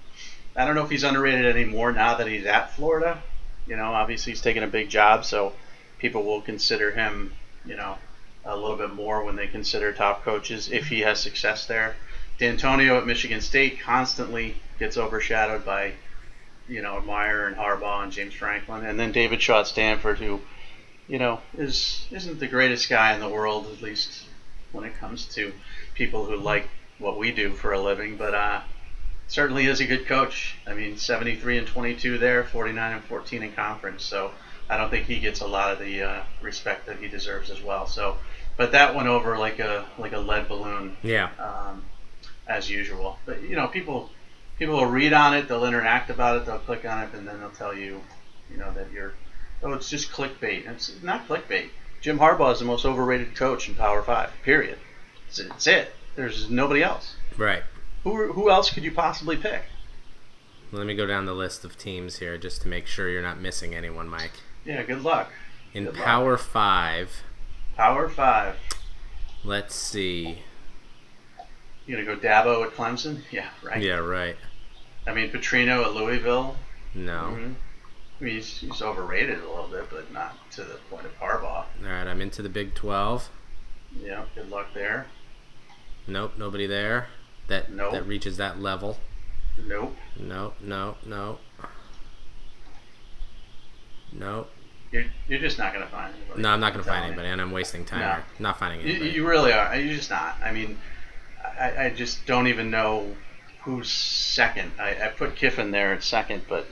[0.55, 3.23] I don't know if he's underrated anymore now that he's at Florida.
[3.67, 5.53] You know, obviously he's taking a big job, so
[6.03, 7.33] people will consider him,
[7.65, 7.97] you know,
[8.45, 11.95] a little bit more when they consider top coaches if he has success there.
[12.39, 15.93] D'Antonio at Michigan State constantly gets overshadowed by,
[16.69, 20.41] you know, Meyer and Harbaugh and James Franklin, and then David Shaw at Stanford, who,
[21.07, 24.25] you know, is isn't the greatest guy in the world, at least
[24.73, 25.53] when it comes to
[25.95, 28.61] people who like what we do for a living, but uh,
[29.29, 30.57] certainly is a good coach.
[30.67, 34.03] I mean, 73 and 22 there, 49 and 14 in conference.
[34.03, 34.33] So
[34.73, 37.63] I don't think he gets a lot of the uh, respect that he deserves as
[37.63, 37.87] well.
[37.87, 38.17] So,
[38.57, 41.85] but that went over like a like a lead balloon Yeah, um,
[42.49, 43.19] as usual.
[43.27, 44.09] But you know, people
[44.59, 47.39] people will read on it, they'll interact about it, they'll click on it, and then
[47.41, 48.01] they'll tell you,
[48.51, 49.13] you know, that you're
[49.63, 50.67] oh, it's just clickbait.
[50.67, 51.69] It's not clickbait.
[52.01, 54.31] Jim Harbaugh is the most overrated coach in Power Five.
[54.43, 54.79] Period.
[55.29, 55.93] It's, it's it.
[56.17, 57.17] There's nobody else.
[57.37, 57.63] right.
[58.05, 59.65] Who who else could you possibly pick?
[60.73, 63.39] Let me go down the list of teams here just to make sure you're not
[63.39, 64.33] missing anyone, Mike.
[64.65, 65.31] Yeah, good luck.
[65.75, 66.05] In Good luck.
[66.05, 67.23] Power Five,
[67.77, 68.57] Power Five.
[69.45, 70.39] let's see.
[71.87, 73.23] You gonna go Dabo at Clemson?
[73.31, 73.83] Yeah, right.
[73.83, 74.37] Yeah, right.
[75.07, 76.57] I mean, Petrino at Louisville.
[76.95, 77.35] No.
[77.37, 77.55] Mhm.
[78.21, 81.65] I mean, he's, he's overrated a little bit, but not to the point of Harbaugh.
[81.65, 83.29] All right, I'm into the Big 12.
[84.01, 85.07] Yeah, good luck there.
[86.07, 87.09] Nope, nobody there
[87.49, 87.93] that Nope.
[87.93, 88.99] that reaches that level.
[89.67, 89.97] Nope.
[90.17, 91.39] No, no, no.
[94.13, 94.47] No,
[94.91, 96.43] You're, you're just not gonna find anybody.
[96.43, 98.01] no, I'm not gonna find anybody, and I'm wasting time.
[98.01, 98.19] No.
[98.39, 99.11] Not finding You, anybody.
[99.13, 99.75] you really are.
[99.77, 100.37] You're just not.
[100.45, 100.79] I mean,
[101.59, 103.15] I, I just don't even know
[103.63, 104.73] who's second.
[104.79, 106.67] I, I put Kiffin there at second, but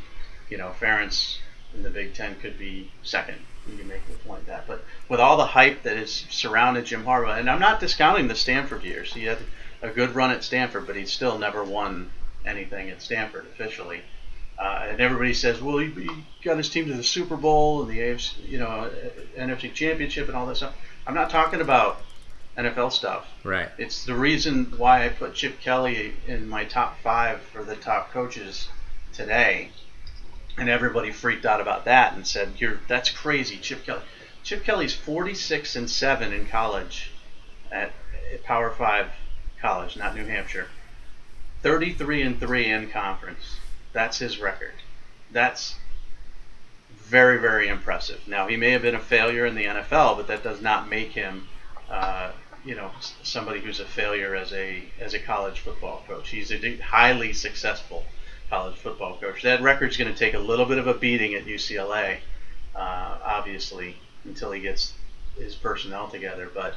[0.49, 1.39] you know, Ferentz
[1.75, 3.39] in the Big Ten could be second.
[3.71, 7.05] You can make the point that, but with all the hype that has surrounded Jim
[7.05, 9.13] Harbaugh, and I'm not discounting the Stanford years.
[9.15, 9.39] He had
[9.83, 12.11] a good run at Stanford, but he still never won
[12.45, 14.01] anything at Stanford officially.
[14.61, 16.11] Uh, and everybody says, well, he, he
[16.45, 18.91] got his team to the Super Bowl and the AFC, you know, uh,
[19.39, 20.75] NFC Championship and all that stuff.
[21.07, 22.03] I'm not talking about
[22.59, 23.27] NFL stuff.
[23.43, 23.71] right.
[23.79, 28.13] It's the reason why I put Chip Kelly in my top five for the top
[28.13, 28.69] coaches
[29.15, 29.71] today,
[30.59, 34.03] and everybody freaked out about that and said, "You're that's crazy, Chip Kelly."
[34.43, 37.13] Chip Kelly's 46 and seven in college,
[37.71, 37.93] at,
[38.33, 39.11] at Power Five
[39.61, 40.69] college, not New Hampshire.
[41.63, 43.60] 33 and three in conference.
[43.93, 44.75] That's his record.
[45.33, 45.77] That's
[46.91, 48.21] very very impressive.
[48.27, 51.11] Now he may have been a failure in the NFL, but that does not make
[51.11, 51.49] him.
[51.91, 52.31] Uh,
[52.65, 52.91] you know
[53.23, 56.29] somebody who's a failure as a as a college football coach.
[56.29, 58.05] He's a highly successful
[58.49, 59.43] college football coach.
[59.43, 62.19] That record's going to take a little bit of a beating at UCLA,
[62.75, 64.93] uh, obviously, until he gets
[65.39, 66.51] his personnel together.
[66.53, 66.75] But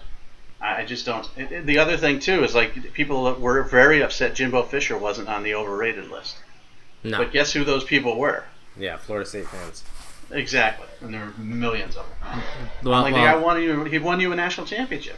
[0.62, 1.28] I just don't.
[1.66, 5.56] The other thing too is like people were very upset Jimbo Fisher wasn't on the
[5.56, 6.38] overrated list.
[7.04, 7.18] No.
[7.18, 8.46] But guess who those people were?
[8.78, 9.84] yeah, Florida State fans.
[10.32, 12.42] Exactly, and there were millions of them.
[12.84, 15.18] Well, like the guy won you, he won you a national championship.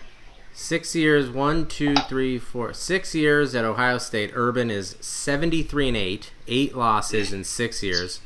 [0.54, 4.32] Six years, one, two, three, four, six years at Ohio State.
[4.34, 8.19] Urban is seventy-three and eight, eight losses in six years.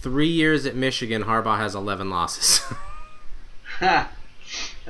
[0.00, 2.60] Three years at Michigan, Harbaugh has eleven losses.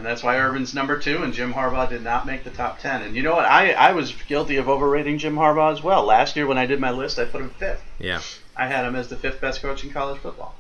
[0.00, 3.02] and that's why Urban's number two, and Jim Harbaugh did not make the top ten.
[3.02, 3.44] And you know what?
[3.44, 6.06] I, I was guilty of overrating Jim Harbaugh as well.
[6.06, 7.82] Last year when I did my list, I put him fifth.
[7.98, 8.22] yeah,
[8.56, 10.54] I had him as the fifth best coach in college football.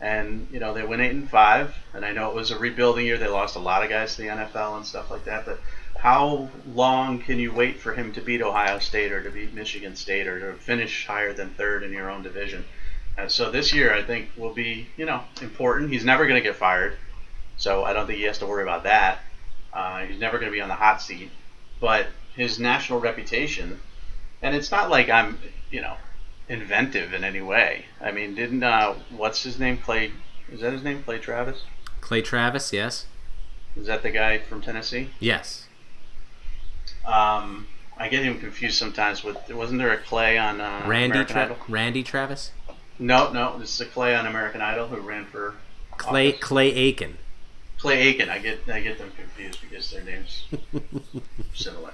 [0.00, 3.04] And you know they went eight and five, and I know it was a rebuilding
[3.04, 3.18] year.
[3.18, 5.44] They lost a lot of guys to the NFL and stuff like that.
[5.44, 5.58] But
[5.98, 9.96] how long can you wait for him to beat Ohio State or to beat Michigan
[9.96, 12.64] State or to finish higher than third in your own division?
[13.18, 15.90] And so this year I think will be you know important.
[15.90, 16.96] He's never going to get fired,
[17.56, 19.18] so I don't think he has to worry about that.
[19.72, 21.30] Uh, he's never going to be on the hot seat,
[21.80, 23.80] but his national reputation,
[24.42, 25.38] and it's not like I'm
[25.70, 25.96] you know
[26.48, 27.86] inventive in any way.
[28.00, 29.78] I mean, didn't uh, what's his name?
[29.78, 30.12] Clay
[30.50, 31.02] is that his name?
[31.02, 31.64] Clay Travis.
[32.00, 33.06] Clay Travis, yes.
[33.76, 35.08] Is that the guy from Tennessee?
[35.18, 35.66] Yes.
[37.04, 39.36] Um, I get him confused sometimes with.
[39.50, 41.56] Wasn't there a Clay on uh, Randy American Tra- Idol?
[41.68, 42.52] Randy Travis?
[42.98, 45.54] No, no, this is a Clay on American Idol who ran for
[45.96, 46.40] Clay office.
[46.40, 47.18] Clay Aiken.
[47.84, 48.30] Clay Aiken.
[48.30, 50.46] I get I get them confused because their names
[51.54, 51.92] similar.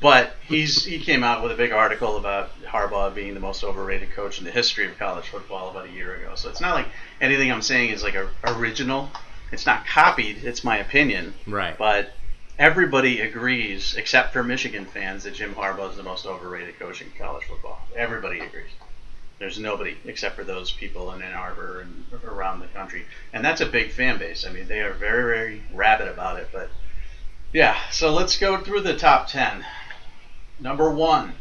[0.00, 4.10] But he's he came out with a big article about Harbaugh being the most overrated
[4.10, 6.34] coach in the history of college football about a year ago.
[6.34, 6.88] So it's not like
[7.20, 9.10] anything I'm saying is like a, original.
[9.52, 10.42] It's not copied.
[10.42, 11.34] It's my opinion.
[11.46, 11.78] Right.
[11.78, 12.14] But
[12.58, 17.12] everybody agrees, except for Michigan fans, that Jim Harbaugh is the most overrated coach in
[17.16, 17.80] college football.
[17.94, 18.70] Everybody agrees.
[19.42, 23.60] There's nobody except for those people in Ann Arbor and around the country, and that's
[23.60, 24.46] a big fan base.
[24.46, 26.50] I mean, they are very, very rabid about it.
[26.52, 26.70] But
[27.52, 29.64] yeah, so let's go through the top ten.
[30.60, 31.32] Number one,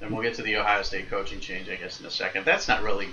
[0.00, 2.44] and we'll get to the Ohio State coaching change, I guess, in a second.
[2.44, 3.08] That's not really.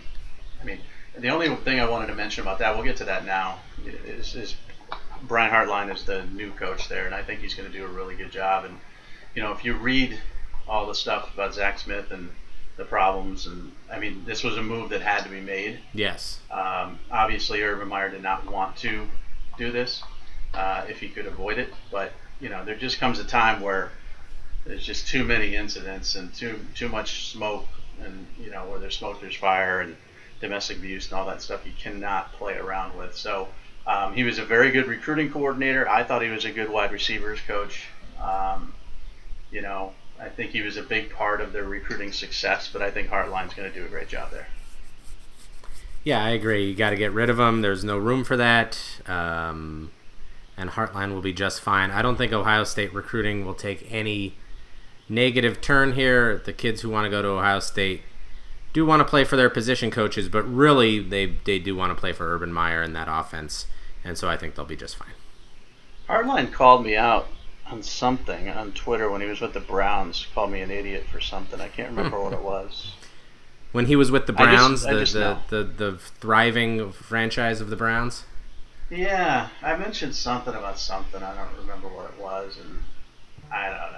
[0.61, 0.77] I mean,
[1.17, 3.61] the only thing I wanted to mention about that, we'll get to that now,
[4.05, 4.55] is, is
[5.23, 7.89] Brian Hartline is the new coach there, and I think he's going to do a
[7.89, 8.63] really good job.
[8.65, 8.77] And
[9.33, 10.19] you know, if you read
[10.67, 12.29] all the stuff about Zach Smith and
[12.77, 15.79] the problems, and I mean, this was a move that had to be made.
[15.93, 16.39] Yes.
[16.49, 19.07] Um, obviously, Urban Meyer did not want to
[19.57, 20.03] do this
[20.53, 23.91] uh, if he could avoid it, but you know, there just comes a time where
[24.65, 27.67] there's just too many incidents and too too much smoke,
[28.01, 29.95] and you know, where there's smoke, there's fire, and
[30.39, 33.15] domestic abuse and all that stuff you cannot play around with.
[33.15, 33.47] So
[33.86, 35.88] um, he was a very good recruiting coordinator.
[35.88, 37.88] I thought he was a good wide receivers coach.
[38.19, 38.73] Um,
[39.51, 42.91] you know, I think he was a big part of their recruiting success, but I
[42.91, 44.47] think Hartline's going to do a great job there.
[46.03, 46.67] Yeah, I agree.
[46.67, 47.62] You got to get rid of him.
[47.62, 48.79] There's no room for that.
[49.07, 49.91] Um,
[50.57, 51.89] and Hartline will be just fine.
[51.89, 54.36] I don't think Ohio State recruiting will take any
[55.10, 56.38] negative turn here.
[56.38, 58.01] The kids who want to go to Ohio State
[58.73, 61.99] do want to play for their position coaches, but really they they do want to
[61.99, 63.65] play for Urban Meyer and that offense,
[64.03, 65.13] and so I think they'll be just fine.
[66.07, 67.27] Hartline called me out
[67.71, 70.27] on something on Twitter when he was with the Browns.
[70.34, 71.62] Called me an idiot for something.
[71.62, 72.23] I can't remember hmm.
[72.23, 72.93] what it was.
[73.71, 75.05] When he was with the I just- Browns, I the,
[75.49, 78.25] the, the the thriving franchise of the Browns.
[78.89, 81.23] Yeah, I mentioned something about something.
[81.23, 82.84] I don't remember what it was, and
[83.49, 83.97] I don't know.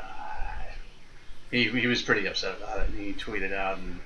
[1.50, 4.00] He, he was pretty upset about it, and he tweeted out and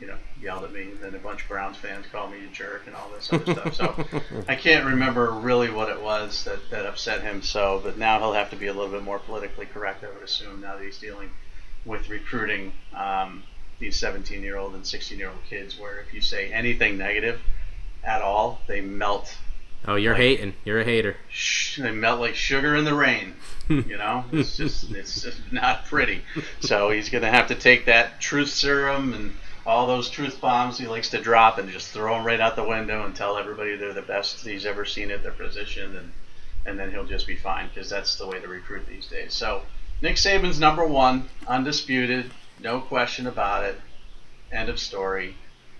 [0.00, 0.82] you know yelled at me.
[0.82, 3.52] And then a bunch of Browns fans called me a jerk and all this other
[3.52, 3.74] stuff.
[3.74, 4.04] So
[4.48, 7.42] I can't remember really what it was that, that upset him.
[7.42, 10.22] So, but now he'll have to be a little bit more politically correct, I would
[10.22, 11.30] assume, now that he's dealing
[11.84, 13.42] with recruiting um,
[13.78, 17.40] these 17 year old and 16 year old kids, where if you say anything negative
[18.02, 19.36] at all, they melt
[19.88, 20.54] Oh, you're Like- hating.
[20.66, 21.16] You're a hater.
[21.30, 23.34] sh- they melt like sugar in the rain.
[23.68, 26.20] You know, it's just it's just not pretty.
[26.60, 29.34] So he's gonna have to take that truth serum and
[29.70, 32.64] all those truth bombs he likes to drop and just throw them right out the
[32.64, 36.12] window and tell everybody they're the best he's ever seen at their position and
[36.66, 39.32] and then he'll just be fine because that's the way to recruit these days.
[39.32, 39.62] So
[40.02, 43.80] Nick Saban's number one, undisputed, no question about it.
[44.50, 45.36] End of story.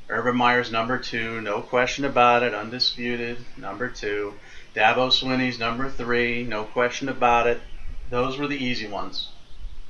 [0.08, 4.34] Urban Meyer's number two, no question about it, undisputed, number two.
[4.74, 7.60] Dabo Swinney's number three, no question about it.
[8.08, 9.30] Those were the easy ones.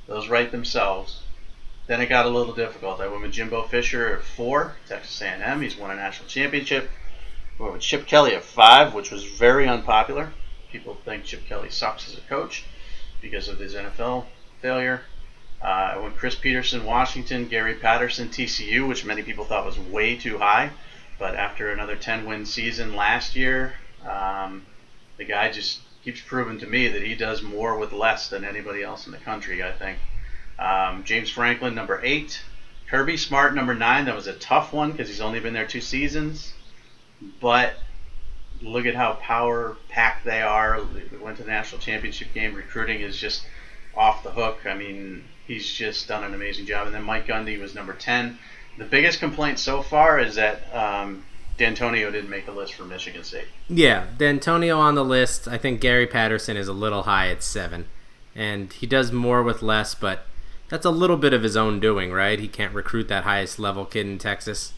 [0.07, 1.21] Those write themselves.
[1.91, 3.01] Then it got a little difficult.
[3.01, 5.61] I went with Jimbo Fisher at four, Texas A&M.
[5.61, 6.89] He's won a national championship.
[7.59, 10.31] I went with Chip Kelly at five, which was very unpopular.
[10.71, 12.63] People think Chip Kelly sucks as a coach
[13.21, 14.27] because of his NFL
[14.61, 15.01] failure.
[15.61, 20.15] Uh, I went Chris Petersen, Washington, Gary Patterson, TCU, which many people thought was way
[20.15, 20.71] too high.
[21.19, 23.73] But after another 10 win season last year,
[24.09, 24.65] um,
[25.17, 28.81] the guy just keeps proving to me that he does more with less than anybody
[28.81, 29.99] else in the country, I think.
[30.61, 32.41] Um, James Franklin, number eight.
[32.87, 34.05] Kirby Smart, number nine.
[34.05, 36.53] That was a tough one because he's only been there two seasons.
[37.39, 37.75] But
[38.61, 40.81] look at how power packed they are.
[40.81, 42.53] They went to the national championship game.
[42.53, 43.45] Recruiting is just
[43.95, 44.65] off the hook.
[44.65, 46.85] I mean, he's just done an amazing job.
[46.85, 48.37] And then Mike Gundy was number 10.
[48.77, 51.23] The biggest complaint so far is that um,
[51.57, 53.47] D'Antonio didn't make the list for Michigan State.
[53.69, 55.47] Yeah, D'Antonio on the list.
[55.47, 57.87] I think Gary Patterson is a little high at seven,
[58.35, 59.93] and he does more with less.
[59.93, 60.25] But
[60.71, 62.39] that's a little bit of his own doing, right?
[62.39, 64.73] He can't recruit that highest level kid in Texas.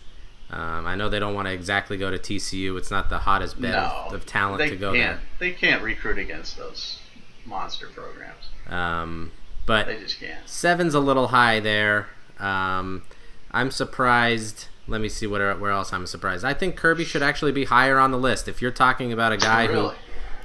[0.50, 2.78] Um, I know they don't want to exactly go to TCU.
[2.78, 5.28] It's not the hottest bed no, of, of talent they to go can't, there.
[5.40, 7.00] They can't recruit against those
[7.46, 8.50] monster programs.
[8.68, 9.32] Um,
[9.66, 10.48] but They just can't.
[10.48, 12.08] seven's a little high there.
[12.40, 13.04] Um,
[13.52, 14.68] I'm surprised.
[14.88, 16.44] Let me see what where else I'm surprised.
[16.44, 18.48] I think Kirby should actually be higher on the list.
[18.48, 19.96] If you're talking about a guy who Really?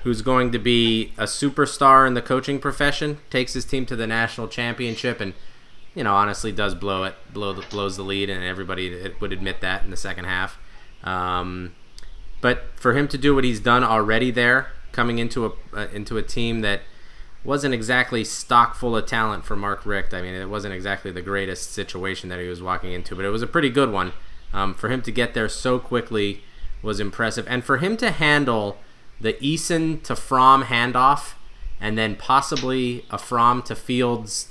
[0.05, 4.07] Who's going to be a superstar in the coaching profession, takes his team to the
[4.07, 5.35] national championship, and
[5.95, 9.61] you know honestly does blow it, blow the, blows the lead, and everybody would admit
[9.61, 10.59] that in the second half.
[11.05, 11.75] Um,
[12.41, 16.17] but for him to do what he's done already there, coming into a uh, into
[16.17, 16.81] a team that
[17.45, 20.13] wasn't exactly stock full of talent for Mark Richt.
[20.13, 23.31] I mean, it wasn't exactly the greatest situation that he was walking into, but it
[23.31, 24.13] was a pretty good one.
[24.53, 26.43] Um, for him to get there so quickly
[26.83, 28.79] was impressive, and for him to handle
[29.21, 31.35] the Eason to Fromm handoff,
[31.81, 34.49] and then possibly a Fromm to Fields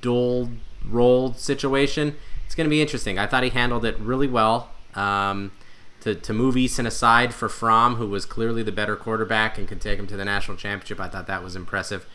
[0.00, 0.50] dual
[0.86, 3.18] role situation, it's going to be interesting.
[3.18, 4.70] I thought he handled it really well.
[4.94, 5.52] Um,
[6.00, 9.80] to, to move Eason aside for Fromm, who was clearly the better quarterback and could
[9.80, 12.06] take him to the national championship, I thought that was impressive.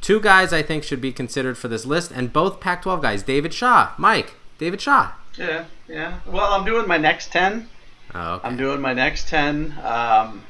[0.00, 3.22] Two guys I think should be considered for this list, and both Pac 12 guys
[3.22, 3.92] David Shaw.
[3.98, 5.12] Mike, David Shaw.
[5.36, 6.20] Yeah, yeah.
[6.26, 7.68] Well, I'm doing my next 10.
[8.14, 8.46] Oh, okay.
[8.46, 10.44] I'm doing my next 10 um,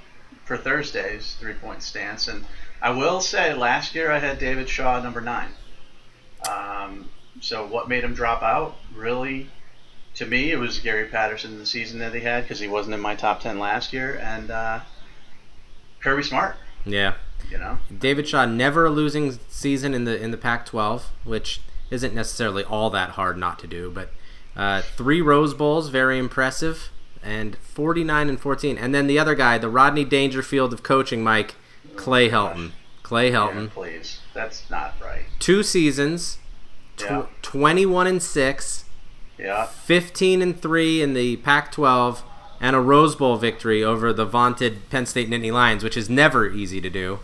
[0.44, 2.28] for Thursday's three point stance.
[2.28, 2.44] And
[2.82, 5.50] I will say, last year I had David Shaw number nine.
[6.48, 7.08] Um,
[7.40, 8.76] so what made him drop out?
[8.94, 9.48] Really,
[10.14, 13.00] to me, it was Gary Patterson the season that he had because he wasn't in
[13.00, 14.18] my top 10 last year.
[14.22, 14.80] And uh,
[16.00, 17.14] Kirby Smart, Yeah.
[17.50, 17.78] you know?
[17.96, 22.90] David Shaw never a losing season in the in the Pac-12, which isn't necessarily all
[22.90, 24.10] that hard not to do, but
[24.56, 26.90] uh, three Rose Bowls, very impressive,
[27.24, 28.78] and 49 and 14.
[28.78, 31.54] And then the other guy, the Rodney Dangerfield of coaching, Mike
[31.96, 32.72] Clay Helton.
[33.02, 34.20] Clay Yeah, Helton, please.
[34.32, 35.22] That's not right.
[35.38, 36.38] two seasons,
[36.96, 37.22] tw- Yeah.
[37.42, 38.84] 21 and six,
[39.38, 39.66] Yeah.
[39.66, 42.22] 15 and 3 in the Pac 12
[42.60, 46.48] and a Rose Bowl victory over the vaunted Penn State Nittany Lions, which is never
[46.48, 47.18] easy to do.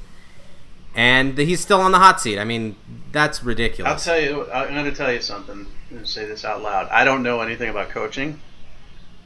[0.94, 2.38] And he's still on the hot seat.
[2.38, 2.74] I mean,
[3.12, 3.90] that's ridiculous.
[3.92, 5.54] I'll tell you, I'm going to tell you something.
[5.60, 6.88] I'm going to say this out loud.
[6.90, 8.40] I don't know anything about coaching.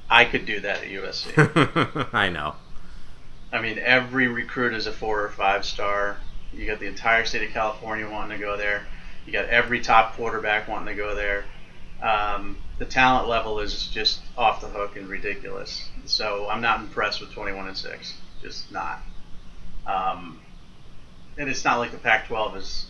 [0.08, 2.08] I could do that at USC.
[2.12, 2.54] I know.
[3.52, 6.18] I mean, every recruit is a four or five star.
[6.52, 8.86] You got the entire state of California wanting to go there.
[9.26, 11.44] You got every top quarterback wanting to go there.
[12.02, 15.88] Um, the talent level is just off the hook and ridiculous.
[16.04, 18.14] So I'm not impressed with 21 and six.
[18.42, 19.00] Just not.
[19.86, 20.40] Um,
[21.38, 22.86] and it's not like the Pac-12 is,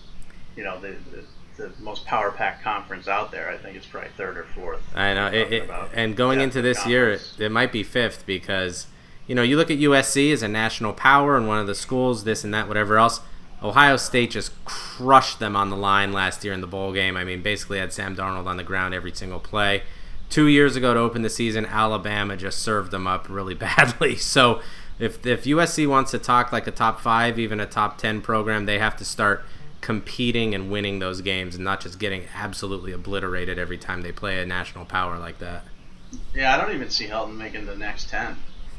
[0.57, 1.25] you know, the, the,
[1.57, 3.51] the most power pack conference out there.
[3.51, 4.83] I think it's probably third or fourth.
[4.95, 5.27] I know.
[5.27, 8.87] It, it, about and going into this year, it, it might be fifth because,
[9.27, 12.25] you know, you look at USC as a national power and one of the schools,
[12.25, 13.21] this and that, whatever else.
[13.63, 17.17] Ohio State just crushed them on the line last year in the bowl game.
[17.17, 19.85] I mean, basically had Sam Darnold on the ground every single play.
[20.29, 24.17] Two years ago to open the season, Alabama just served them up really badly.
[24.17, 24.61] So
[24.99, 28.67] if, if USC wants to talk like a top five, even a top 10 program,
[28.67, 29.45] they have to start
[29.85, 34.41] competing and winning those games and not just getting absolutely obliterated every time they play
[34.41, 35.63] a national power like that.
[36.35, 38.35] Yeah, I don't even see Helton making the next 10,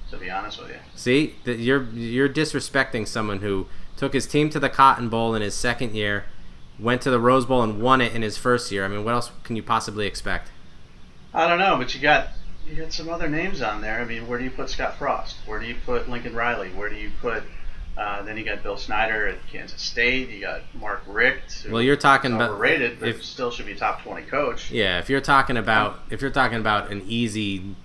[0.09, 0.77] to be honest with you.
[0.95, 5.53] See, you're you're disrespecting someone who took his team to the Cotton Bowl in his
[5.53, 6.25] second year,
[6.79, 8.83] went to the Rose Bowl and won it in his first year.
[8.83, 10.49] I mean, what else can you possibly expect?
[11.35, 12.29] I don't know, but you got
[12.67, 14.01] you got some other names on there.
[14.01, 15.35] I mean, where do you put Scott Frost?
[15.45, 16.69] Where do you put Lincoln Riley?
[16.69, 17.43] Where do you put?
[17.97, 20.29] Uh, then you got Bill Snyder at Kansas State.
[20.29, 21.65] You got Mark Richt.
[21.69, 24.69] Well, you're talking about- overrated, but if- still should be top twenty coach.
[24.69, 27.75] Yeah, if you're talking about if you're talking about an easy,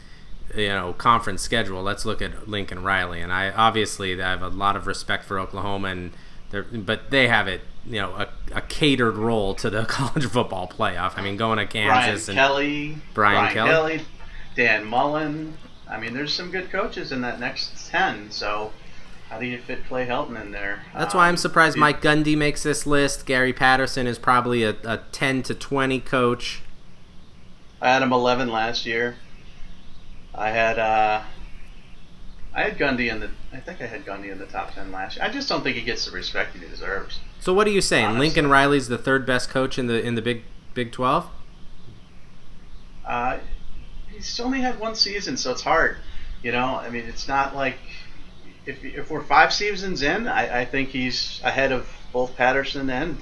[0.56, 3.20] you know, conference schedule, let's look at Lincoln Riley.
[3.20, 6.10] And I obviously I have a lot of respect for Oklahoma, and
[6.50, 10.66] they're, but they have it, you know, a, a catered role to the college football
[10.68, 11.12] playoff.
[11.16, 14.00] I mean, going to Brian Kansas and Kelly, Brian kelly Kelly.
[14.56, 15.56] Dan Mullen.
[15.88, 18.32] I mean, there's some good coaches in that next ten.
[18.32, 18.72] So,
[19.30, 20.82] how do you fit Clay Helton in there?
[20.92, 23.26] That's why I'm Um, surprised Mike Gundy makes this list.
[23.26, 26.62] Gary Patterson is probably a, a 10 to 20 coach.
[27.80, 29.16] I had him 11 last year.
[30.34, 31.22] I had uh,
[32.55, 33.30] I had Gundy in the.
[33.52, 35.24] I think I had Gundy in the top 10 last year.
[35.24, 37.20] I just don't think he gets the respect he deserves.
[37.40, 38.07] So what are you saying?
[38.07, 38.26] Honestly.
[38.26, 40.42] Lincoln Riley's the third best coach in the in the Big
[40.74, 41.28] Big 12?
[43.07, 43.38] Uh,
[44.12, 45.96] he's only had one season, so it's hard.
[46.42, 47.76] You know, I mean, it's not like
[48.70, 53.18] if if we're five seasons in, I, I think he's ahead of both Patterson and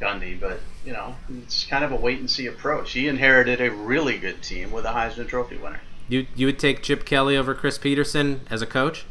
[0.00, 0.38] Gundy.
[0.38, 2.92] But you know, it's kind of a wait and see approach.
[2.92, 5.80] He inherited a really good team with a Heisman Trophy winner.
[6.08, 9.04] You you would take Chip Kelly over Chris Petersen as a coach?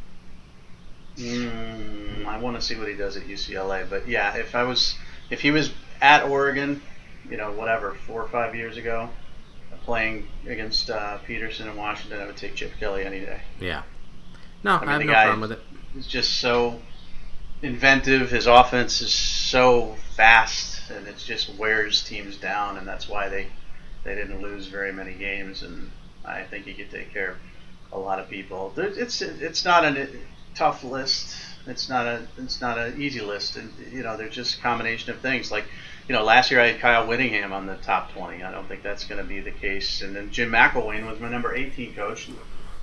[1.18, 4.96] Mm, I want to see what he does at UCLA, but yeah, if I was,
[5.32, 6.80] if he was at Oregon,
[7.28, 9.10] you know, whatever, four or five years ago,
[9.84, 13.42] playing against uh, Petersen in Washington, I would take Chip Kelly any day.
[13.60, 13.82] Yeah.
[14.64, 15.60] No, I, mean, have the no problem with it.
[15.94, 16.80] He's just so
[17.62, 18.30] inventive.
[18.32, 23.48] His offense is so fast, and it just wears teams down, and that's why they
[24.04, 25.64] they didn't lose very many games.
[25.64, 25.92] And
[26.26, 27.38] I think he could take care of
[27.92, 28.74] a lot of people.
[28.78, 30.10] It's it's not a
[30.56, 31.36] tough list.
[31.68, 35.12] It's not a it's not an easy list, and you know there's just a combination
[35.12, 35.52] of things.
[35.52, 35.66] Like
[36.08, 38.44] you know last year I had Kyle Whittingham on the top 20.
[38.44, 40.02] I don't think that's going to be the case.
[40.02, 42.30] And then Jim McElwain was my number 18 coach.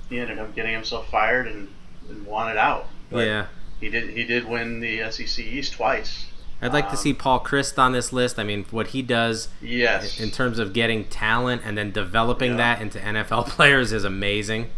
[0.09, 1.67] He ended up getting himself fired and,
[2.09, 2.87] and wanted out.
[3.11, 3.47] But yeah.
[3.79, 4.09] he did.
[4.11, 6.25] He did win the SEC East twice.
[6.61, 8.39] I'd like to um, see Paul Chryst on this list.
[8.39, 10.19] I mean, what he does Yes.
[10.19, 12.57] in terms of getting talent and then developing Yeah.
[12.57, 14.69] that into NFL players is amazing.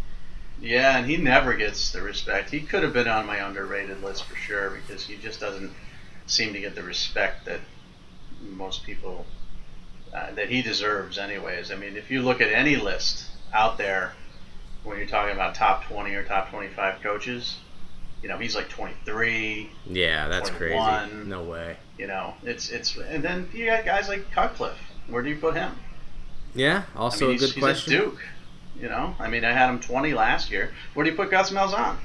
[0.60, 2.50] yeah, and he never gets the respect.
[2.50, 5.70] He could have been on my underrated list for sure because he just doesn't
[6.26, 7.60] seem to get the respect that
[8.42, 9.24] most people
[10.12, 11.16] uh, that he deserves.
[11.16, 14.14] Anyways, I mean, if you look at any list out there
[14.88, 17.58] when you're talking about top 20 or top 25 coaches,
[18.22, 19.70] you know, he's like 23.
[19.86, 21.14] Yeah, that's crazy.
[21.24, 21.76] No way.
[21.98, 24.78] You know, it's it's and then you got guys like Cutcliffe.
[25.08, 25.72] Where do you put him?
[26.54, 27.92] Yeah, I also mean, a he's, good he's question.
[27.92, 28.20] Duke.
[28.80, 30.72] You know, I mean, I had him 20 last year.
[30.94, 31.96] Where do you put Gus Malzahn?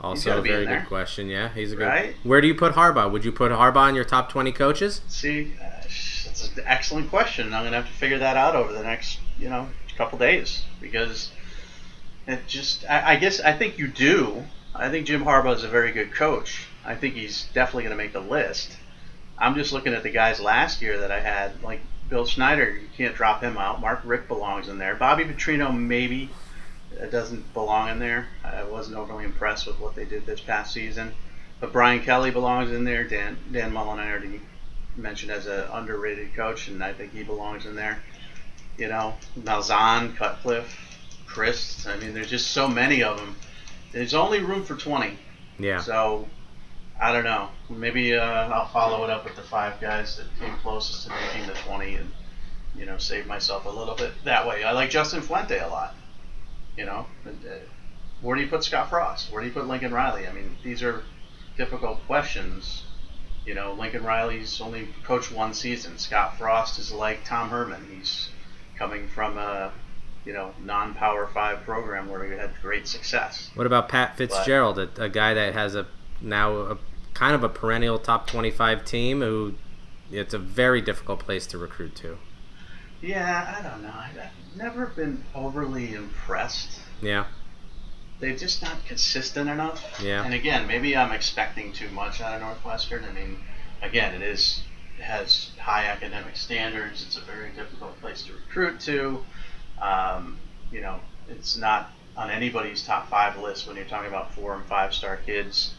[0.00, 1.28] Also a very good question.
[1.28, 1.86] Yeah, he's a good.
[1.86, 2.14] Right?
[2.24, 3.10] Where do you put Harbaugh?
[3.10, 5.00] Would you put Harbaugh in your top 20 coaches?
[5.08, 7.54] See, uh, that's an excellent question.
[7.54, 10.64] I'm going to have to figure that out over the next, you know, couple days
[10.80, 11.30] because
[12.26, 14.44] it just, I, I guess, I think you do.
[14.74, 16.66] I think Jim Harbaugh is a very good coach.
[16.84, 18.76] I think he's definitely going to make the list.
[19.38, 22.70] I'm just looking at the guys last year that I had, like Bill Snyder.
[22.70, 23.80] You can't drop him out.
[23.80, 24.94] Mark Richt belongs in there.
[24.94, 26.30] Bobby Petrino maybe
[27.10, 28.26] doesn't belong in there.
[28.44, 31.12] I wasn't overly impressed with what they did this past season.
[31.60, 33.04] But Brian Kelly belongs in there.
[33.04, 34.40] Dan Dan Mullen I already
[34.96, 38.02] mentioned as an underrated coach, and I think he belongs in there.
[38.78, 40.76] You know, Malzahn, Cutcliffe,
[41.26, 41.86] Chris.
[41.86, 43.36] I mean, there's just so many of them.
[43.92, 45.18] There's only room for 20.
[45.58, 45.80] Yeah.
[45.80, 46.28] So
[47.00, 47.48] I don't know.
[47.68, 51.48] Maybe uh, I'll follow it up with the five guys that came closest to making
[51.48, 52.12] the 20, and
[52.76, 54.64] you know, save myself a little bit that way.
[54.64, 55.94] I like Justin Fuente a lot.
[56.76, 57.30] You know, uh,
[58.22, 59.32] where do you put Scott Frost?
[59.32, 60.26] Where do you put Lincoln Riley?
[60.26, 61.02] I mean, these are
[61.56, 62.84] difficult questions.
[63.44, 65.98] You know, Lincoln Riley's only coached one season.
[65.98, 67.84] Scott Frost is like Tom Herman.
[67.98, 68.30] He's
[68.76, 69.72] coming from a
[70.24, 73.50] you know non-power five program where he had great success.
[73.54, 75.86] What about Pat Fitzgerald, a, a guy that has a
[76.20, 76.78] now a
[77.14, 79.54] kind of a perennial top 25 team who
[80.10, 82.18] it's a very difficult place to recruit to.
[83.00, 83.92] Yeah, I don't know.
[83.92, 86.80] I've never been overly impressed.
[87.00, 87.26] Yeah.
[88.20, 90.00] They're just not consistent enough.
[90.00, 90.24] Yeah.
[90.24, 93.04] And again, maybe I'm expecting too much out of Northwestern.
[93.04, 93.38] I mean,
[93.80, 94.62] again, it is
[95.02, 97.04] has high academic standards.
[97.04, 99.24] It's a very difficult place to recruit to.
[99.80, 100.38] Um,
[100.70, 104.64] you know, it's not on anybody's top five list when you're talking about four and
[104.66, 105.74] five star kids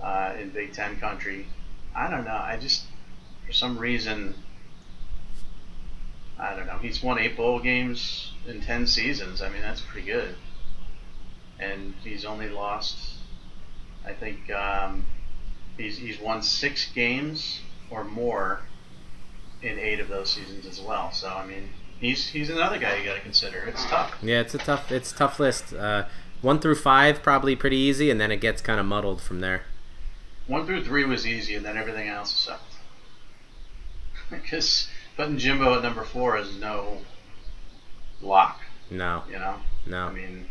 [0.00, 1.46] uh, in Big Ten country.
[1.94, 2.30] I don't know.
[2.30, 2.84] I just,
[3.46, 4.34] for some reason,
[6.38, 6.78] I don't know.
[6.78, 9.42] He's won eight bowl games in ten seasons.
[9.42, 10.36] I mean, that's pretty good.
[11.58, 12.96] And he's only lost,
[14.06, 15.06] I think, um,
[15.76, 17.60] he's he's won six games
[17.90, 18.60] or more
[19.62, 21.10] in eight of those seasons as well.
[21.12, 21.70] So I mean,
[22.00, 23.58] he's he's another guy you got to consider.
[23.64, 24.14] It's tough.
[24.22, 25.72] Yeah, it's a tough it's a tough list.
[25.72, 26.04] Uh,
[26.40, 29.62] one through five probably pretty easy, and then it gets kind of muddled from there.
[30.46, 32.62] One through three was easy, and then everything else sucked.
[34.30, 36.98] Because putting Jimbo at number four is no
[38.20, 38.60] lock.
[38.90, 39.54] No, You know.
[39.86, 40.06] No.
[40.06, 40.46] I mean,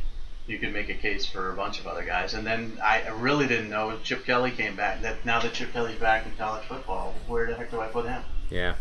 [0.47, 2.33] you could make a case for a bunch of other guys.
[2.33, 5.01] And then I really didn't know if Chip Kelly came back.
[5.01, 8.05] That now that Chip Kelly's back in college football, where the heck do I put
[8.05, 8.23] him?
[8.49, 8.75] Yeah,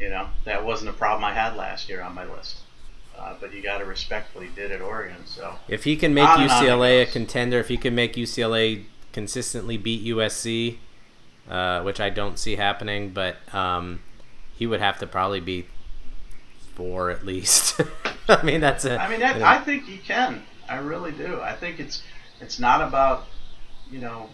[0.00, 2.58] You know, that wasn't a problem I had last year on my list.
[3.18, 5.26] Uh, but you got to respect what he did at Oregon.
[5.26, 9.76] So if he can make on UCLA a contender, if he can make UCLA consistently
[9.78, 10.76] beat USC,
[11.48, 14.00] uh, which I don't see happening, but um,
[14.54, 15.66] he would have to probably be
[16.74, 17.80] four at least.
[18.28, 19.00] I mean, that's a.
[19.00, 20.42] I mean, that, you know, I think he can.
[20.68, 21.40] I really do.
[21.40, 22.02] I think it's
[22.40, 23.26] it's not about
[23.90, 24.28] you know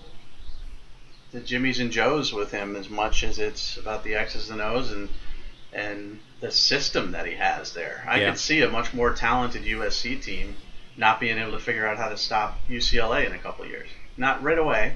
[1.33, 4.91] the Jimmys and Joes with him as much as it's about the X's and O's
[4.93, 5.09] and
[5.73, 8.05] and the system that he has there.
[8.07, 8.31] I Yeah.
[8.31, 10.57] could see a much more talented USC team
[10.97, 13.89] not being able to figure out how to stop UCLA in a couple of years.
[14.19, 14.95] Not right away.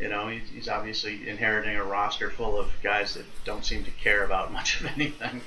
[0.00, 3.90] You know, he's, he's obviously inheriting a roster full of guys that don't seem to
[3.92, 5.42] care about much of anything.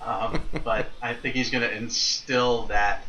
[0.00, 3.04] Um, but I think he's going to instill that,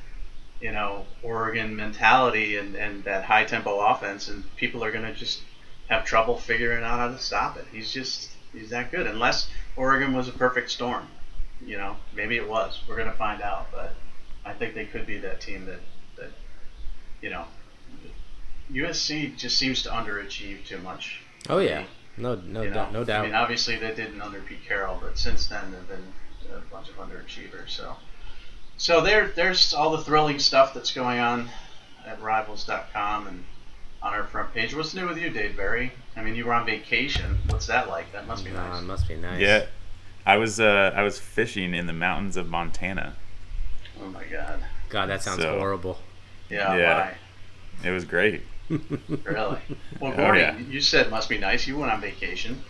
[0.62, 5.14] you know, Oregon mentality and, and that high tempo offense, and people are going to
[5.14, 5.42] just
[5.90, 7.66] have trouble figuring out how to stop it.
[7.72, 9.08] He's just he's that good.
[9.08, 11.08] Unless Oregon was a perfect storm,
[11.66, 12.82] you know, maybe it was.
[12.88, 13.94] We're gonna find out, but
[14.46, 15.80] I think they could be that team that
[16.18, 16.32] that
[17.22, 17.46] you know.
[18.72, 21.22] USC just seems to underachieve too much.
[21.50, 21.86] Oh yeah,
[22.18, 23.22] no no You know, doubt, no doubt.
[23.22, 26.14] I mean, obviously they didn't under Pete Carroll, but since then they've been
[26.56, 27.70] a bunch of underachievers.
[27.70, 27.96] So,
[28.80, 31.50] so there, there's all the thrilling stuff that's going on
[32.08, 33.44] at Rivals.com and
[34.02, 34.74] on our front page.
[34.74, 35.92] What's new with you, Dave Barry?
[36.16, 37.38] I mean, you were on vacation.
[37.50, 38.12] What's that like?
[38.14, 38.82] That must be No, nice.
[38.82, 39.40] it must be nice.
[39.40, 39.66] Yeah,
[40.26, 43.16] I was uh, I was fishing in the mountains of Montana.
[44.02, 44.64] Oh my God.
[44.90, 46.00] God, that sounds So- horrible.
[46.50, 46.76] Yeah.
[46.76, 47.14] Yeah.
[47.84, 48.42] It was great.
[48.70, 49.58] Really?
[50.00, 50.58] Well, Oh, Gordy, yeah.
[50.58, 51.66] you said it must be nice.
[51.68, 52.64] You went on vacation.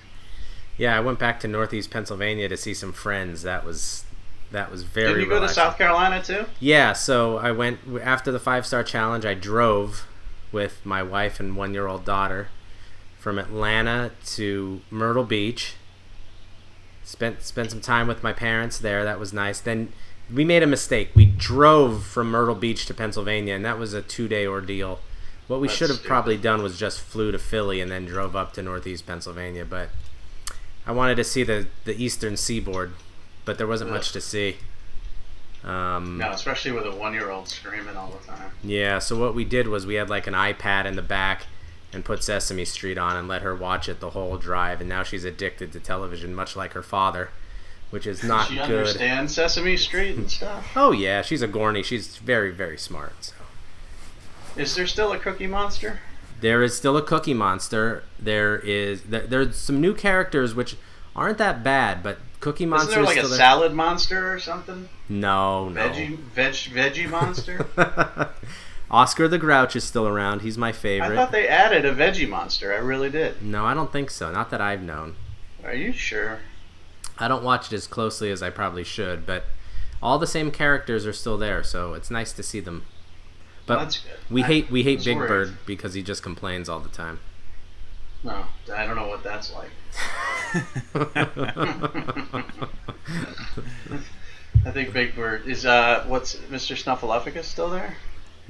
[0.78, 3.41] Yeah, I went back to Northeast Pennsylvania to see some friends.
[3.43, 4.05] That was
[4.52, 5.14] that was very.
[5.14, 5.50] Did you go to.
[5.50, 6.45] South Carolina too?
[6.60, 9.26] Yeah, so I went after the five star challenge.
[9.26, 10.06] I drove
[10.52, 12.47] with my wife and one year old daughter
[13.20, 15.76] from Atlanta to Myrtle Beach.
[17.04, 19.04] Spent spent some time with my parents there.
[19.04, 19.60] That was nice.
[19.60, 19.91] Then
[20.34, 21.10] we made a mistake.
[21.16, 25.00] We drove from Myrtle Beach to Pennsylvania, and that was a two day ordeal.
[25.47, 26.08] What we That's should have stupid.
[26.08, 29.66] probably done was just flew to Philly and then drove up to Northeast Pennsylvania.
[29.66, 29.89] But
[30.86, 32.93] I wanted to see the the Eastern Seaboard,
[33.50, 33.95] but there wasn't Ugh.
[33.95, 34.58] much to see.
[35.64, 38.52] Um, No, especially with a one-year-old screaming all the time.
[38.64, 41.47] yeah, so what we did was we had like an iPad in the back
[41.91, 45.02] and put Sesame Street on and let her watch it the whole drive, and now
[45.02, 47.30] she's addicted to television, much like her father,
[47.89, 48.62] which is not she good.
[48.62, 50.68] understand Sesame Street and stuff?
[50.76, 51.84] Oh yeah, she's a Gorney.
[51.84, 53.14] She's very very smart.
[53.22, 53.34] So
[54.56, 56.02] Is there still a Cookie Monster?
[56.39, 58.04] there is still a Cookie Monster.
[58.20, 60.78] There is there, there's some new characters which
[61.16, 62.92] aren't that bad, but Cookie Monster.
[62.92, 63.38] Isn't there is like a there.
[63.38, 64.88] salad monster or something?
[65.10, 65.82] No, no.
[65.82, 67.68] Veggie veg veggie monster?
[68.92, 70.42] Oscar the Grouch is still around.
[70.42, 71.12] He's my favorite.
[71.12, 72.74] I thought they added a veggie monster.
[72.74, 73.42] I really did.
[73.42, 74.32] no, I don't think so.
[74.32, 75.16] Not that I've known.
[75.64, 76.40] Are you sure?
[77.18, 79.44] I don't watch it as closely as I probably should, but
[80.02, 82.86] all the same characters are still there, so it's nice to see them.
[83.66, 84.14] But That's good.
[84.32, 85.28] we I hate we hate Big worried.
[85.28, 87.20] Bird because he just complains all the time.
[88.24, 89.70] No, I don't know what that's like.
[94.65, 95.65] I think Big Bird is.
[95.65, 96.76] Uh, what's Mr.
[96.76, 97.95] Snuffleupagus still there?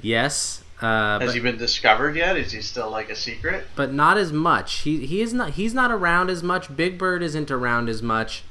[0.02, 2.36] yes, uh, Has but, he been discovered yet?
[2.38, 3.68] Is he still like a secret?
[3.76, 4.80] but not as much.
[4.80, 6.76] He he is not he's not around as much.
[6.76, 8.44] Big Bird isn't around as much.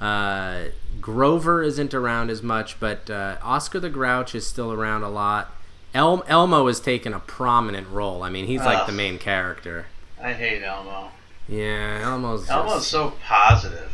[0.00, 0.64] Uh,
[1.00, 5.52] Grover isn't around as much, but uh, Oscar the Grouch is still around a lot.
[5.92, 8.22] El- Elmo has taken a prominent role.
[8.22, 9.86] I mean, he's like the main character.
[10.22, 11.10] I hate Elmo.
[11.48, 12.48] Yeah, Elmo's.
[12.48, 13.90] Elmo's just- so positive.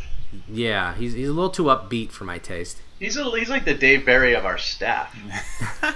[0.49, 2.81] yeah, he's he's a little too upbeat for my taste.
[2.99, 5.15] He's a, he's like the Dave Barry of our staff.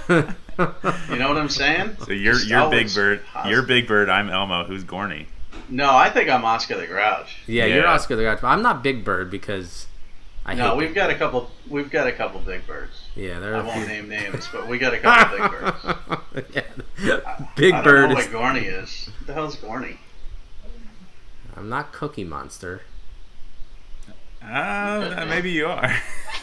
[0.58, 1.98] You know what I'm saying?
[2.06, 3.22] So you're Just you're Big Bird.
[3.26, 3.50] positive.
[3.50, 4.08] You're Big Bird.
[4.08, 4.64] I'm Elmo.
[4.64, 5.26] Who's Gorney?
[5.68, 7.36] No, I think I'm Oscar the Grouch.
[7.46, 8.42] Yeah, you're Oscar the Grouch.
[8.42, 9.86] I'm not Big Bird because
[10.46, 11.50] I no, we've Big got a couple.
[11.68, 12.92] We've got a couple big birds.
[13.14, 13.86] Yeah, there I are a won't few.
[13.88, 15.50] name names, but we got a couple big
[16.54, 16.64] birds.
[17.04, 17.46] yeah.
[17.56, 18.26] Big I don't Bird know is.
[18.28, 19.10] what Gorney is.
[19.18, 19.98] What the hell's Gorney?
[21.56, 22.82] I'm not Cookie Monster.
[24.42, 25.90] Uh, maybe you are.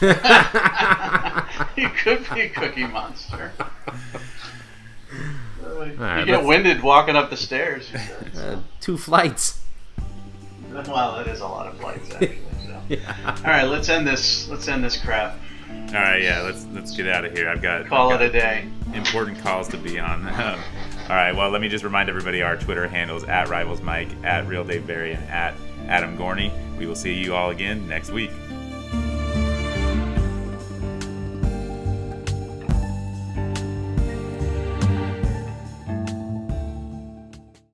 [1.76, 3.52] you could be a Cookie Monster.
[3.58, 3.62] Uh,
[5.96, 7.88] right, you get winded walking up the stairs.
[7.92, 7.98] You
[8.32, 9.60] said, Uh, two flights.
[10.70, 12.38] well, that is a lot of flights actually.
[12.66, 12.80] So.
[12.88, 13.36] Yeah.
[13.38, 14.48] All right, let's end this.
[14.48, 15.38] Let's end this crap.
[15.70, 16.40] All right, yeah.
[16.42, 17.48] Let's let's get out of here.
[17.48, 18.66] I've got Call I've it a day.
[18.92, 20.24] important calls to be on.
[21.04, 21.36] All right.
[21.36, 24.86] Well, let me just remind everybody our Twitter handles at Rivals Mike, at Real Dave
[24.86, 25.54] Barry, and at
[25.86, 26.50] Adam Gorney.
[26.78, 28.30] We will see you all again next week.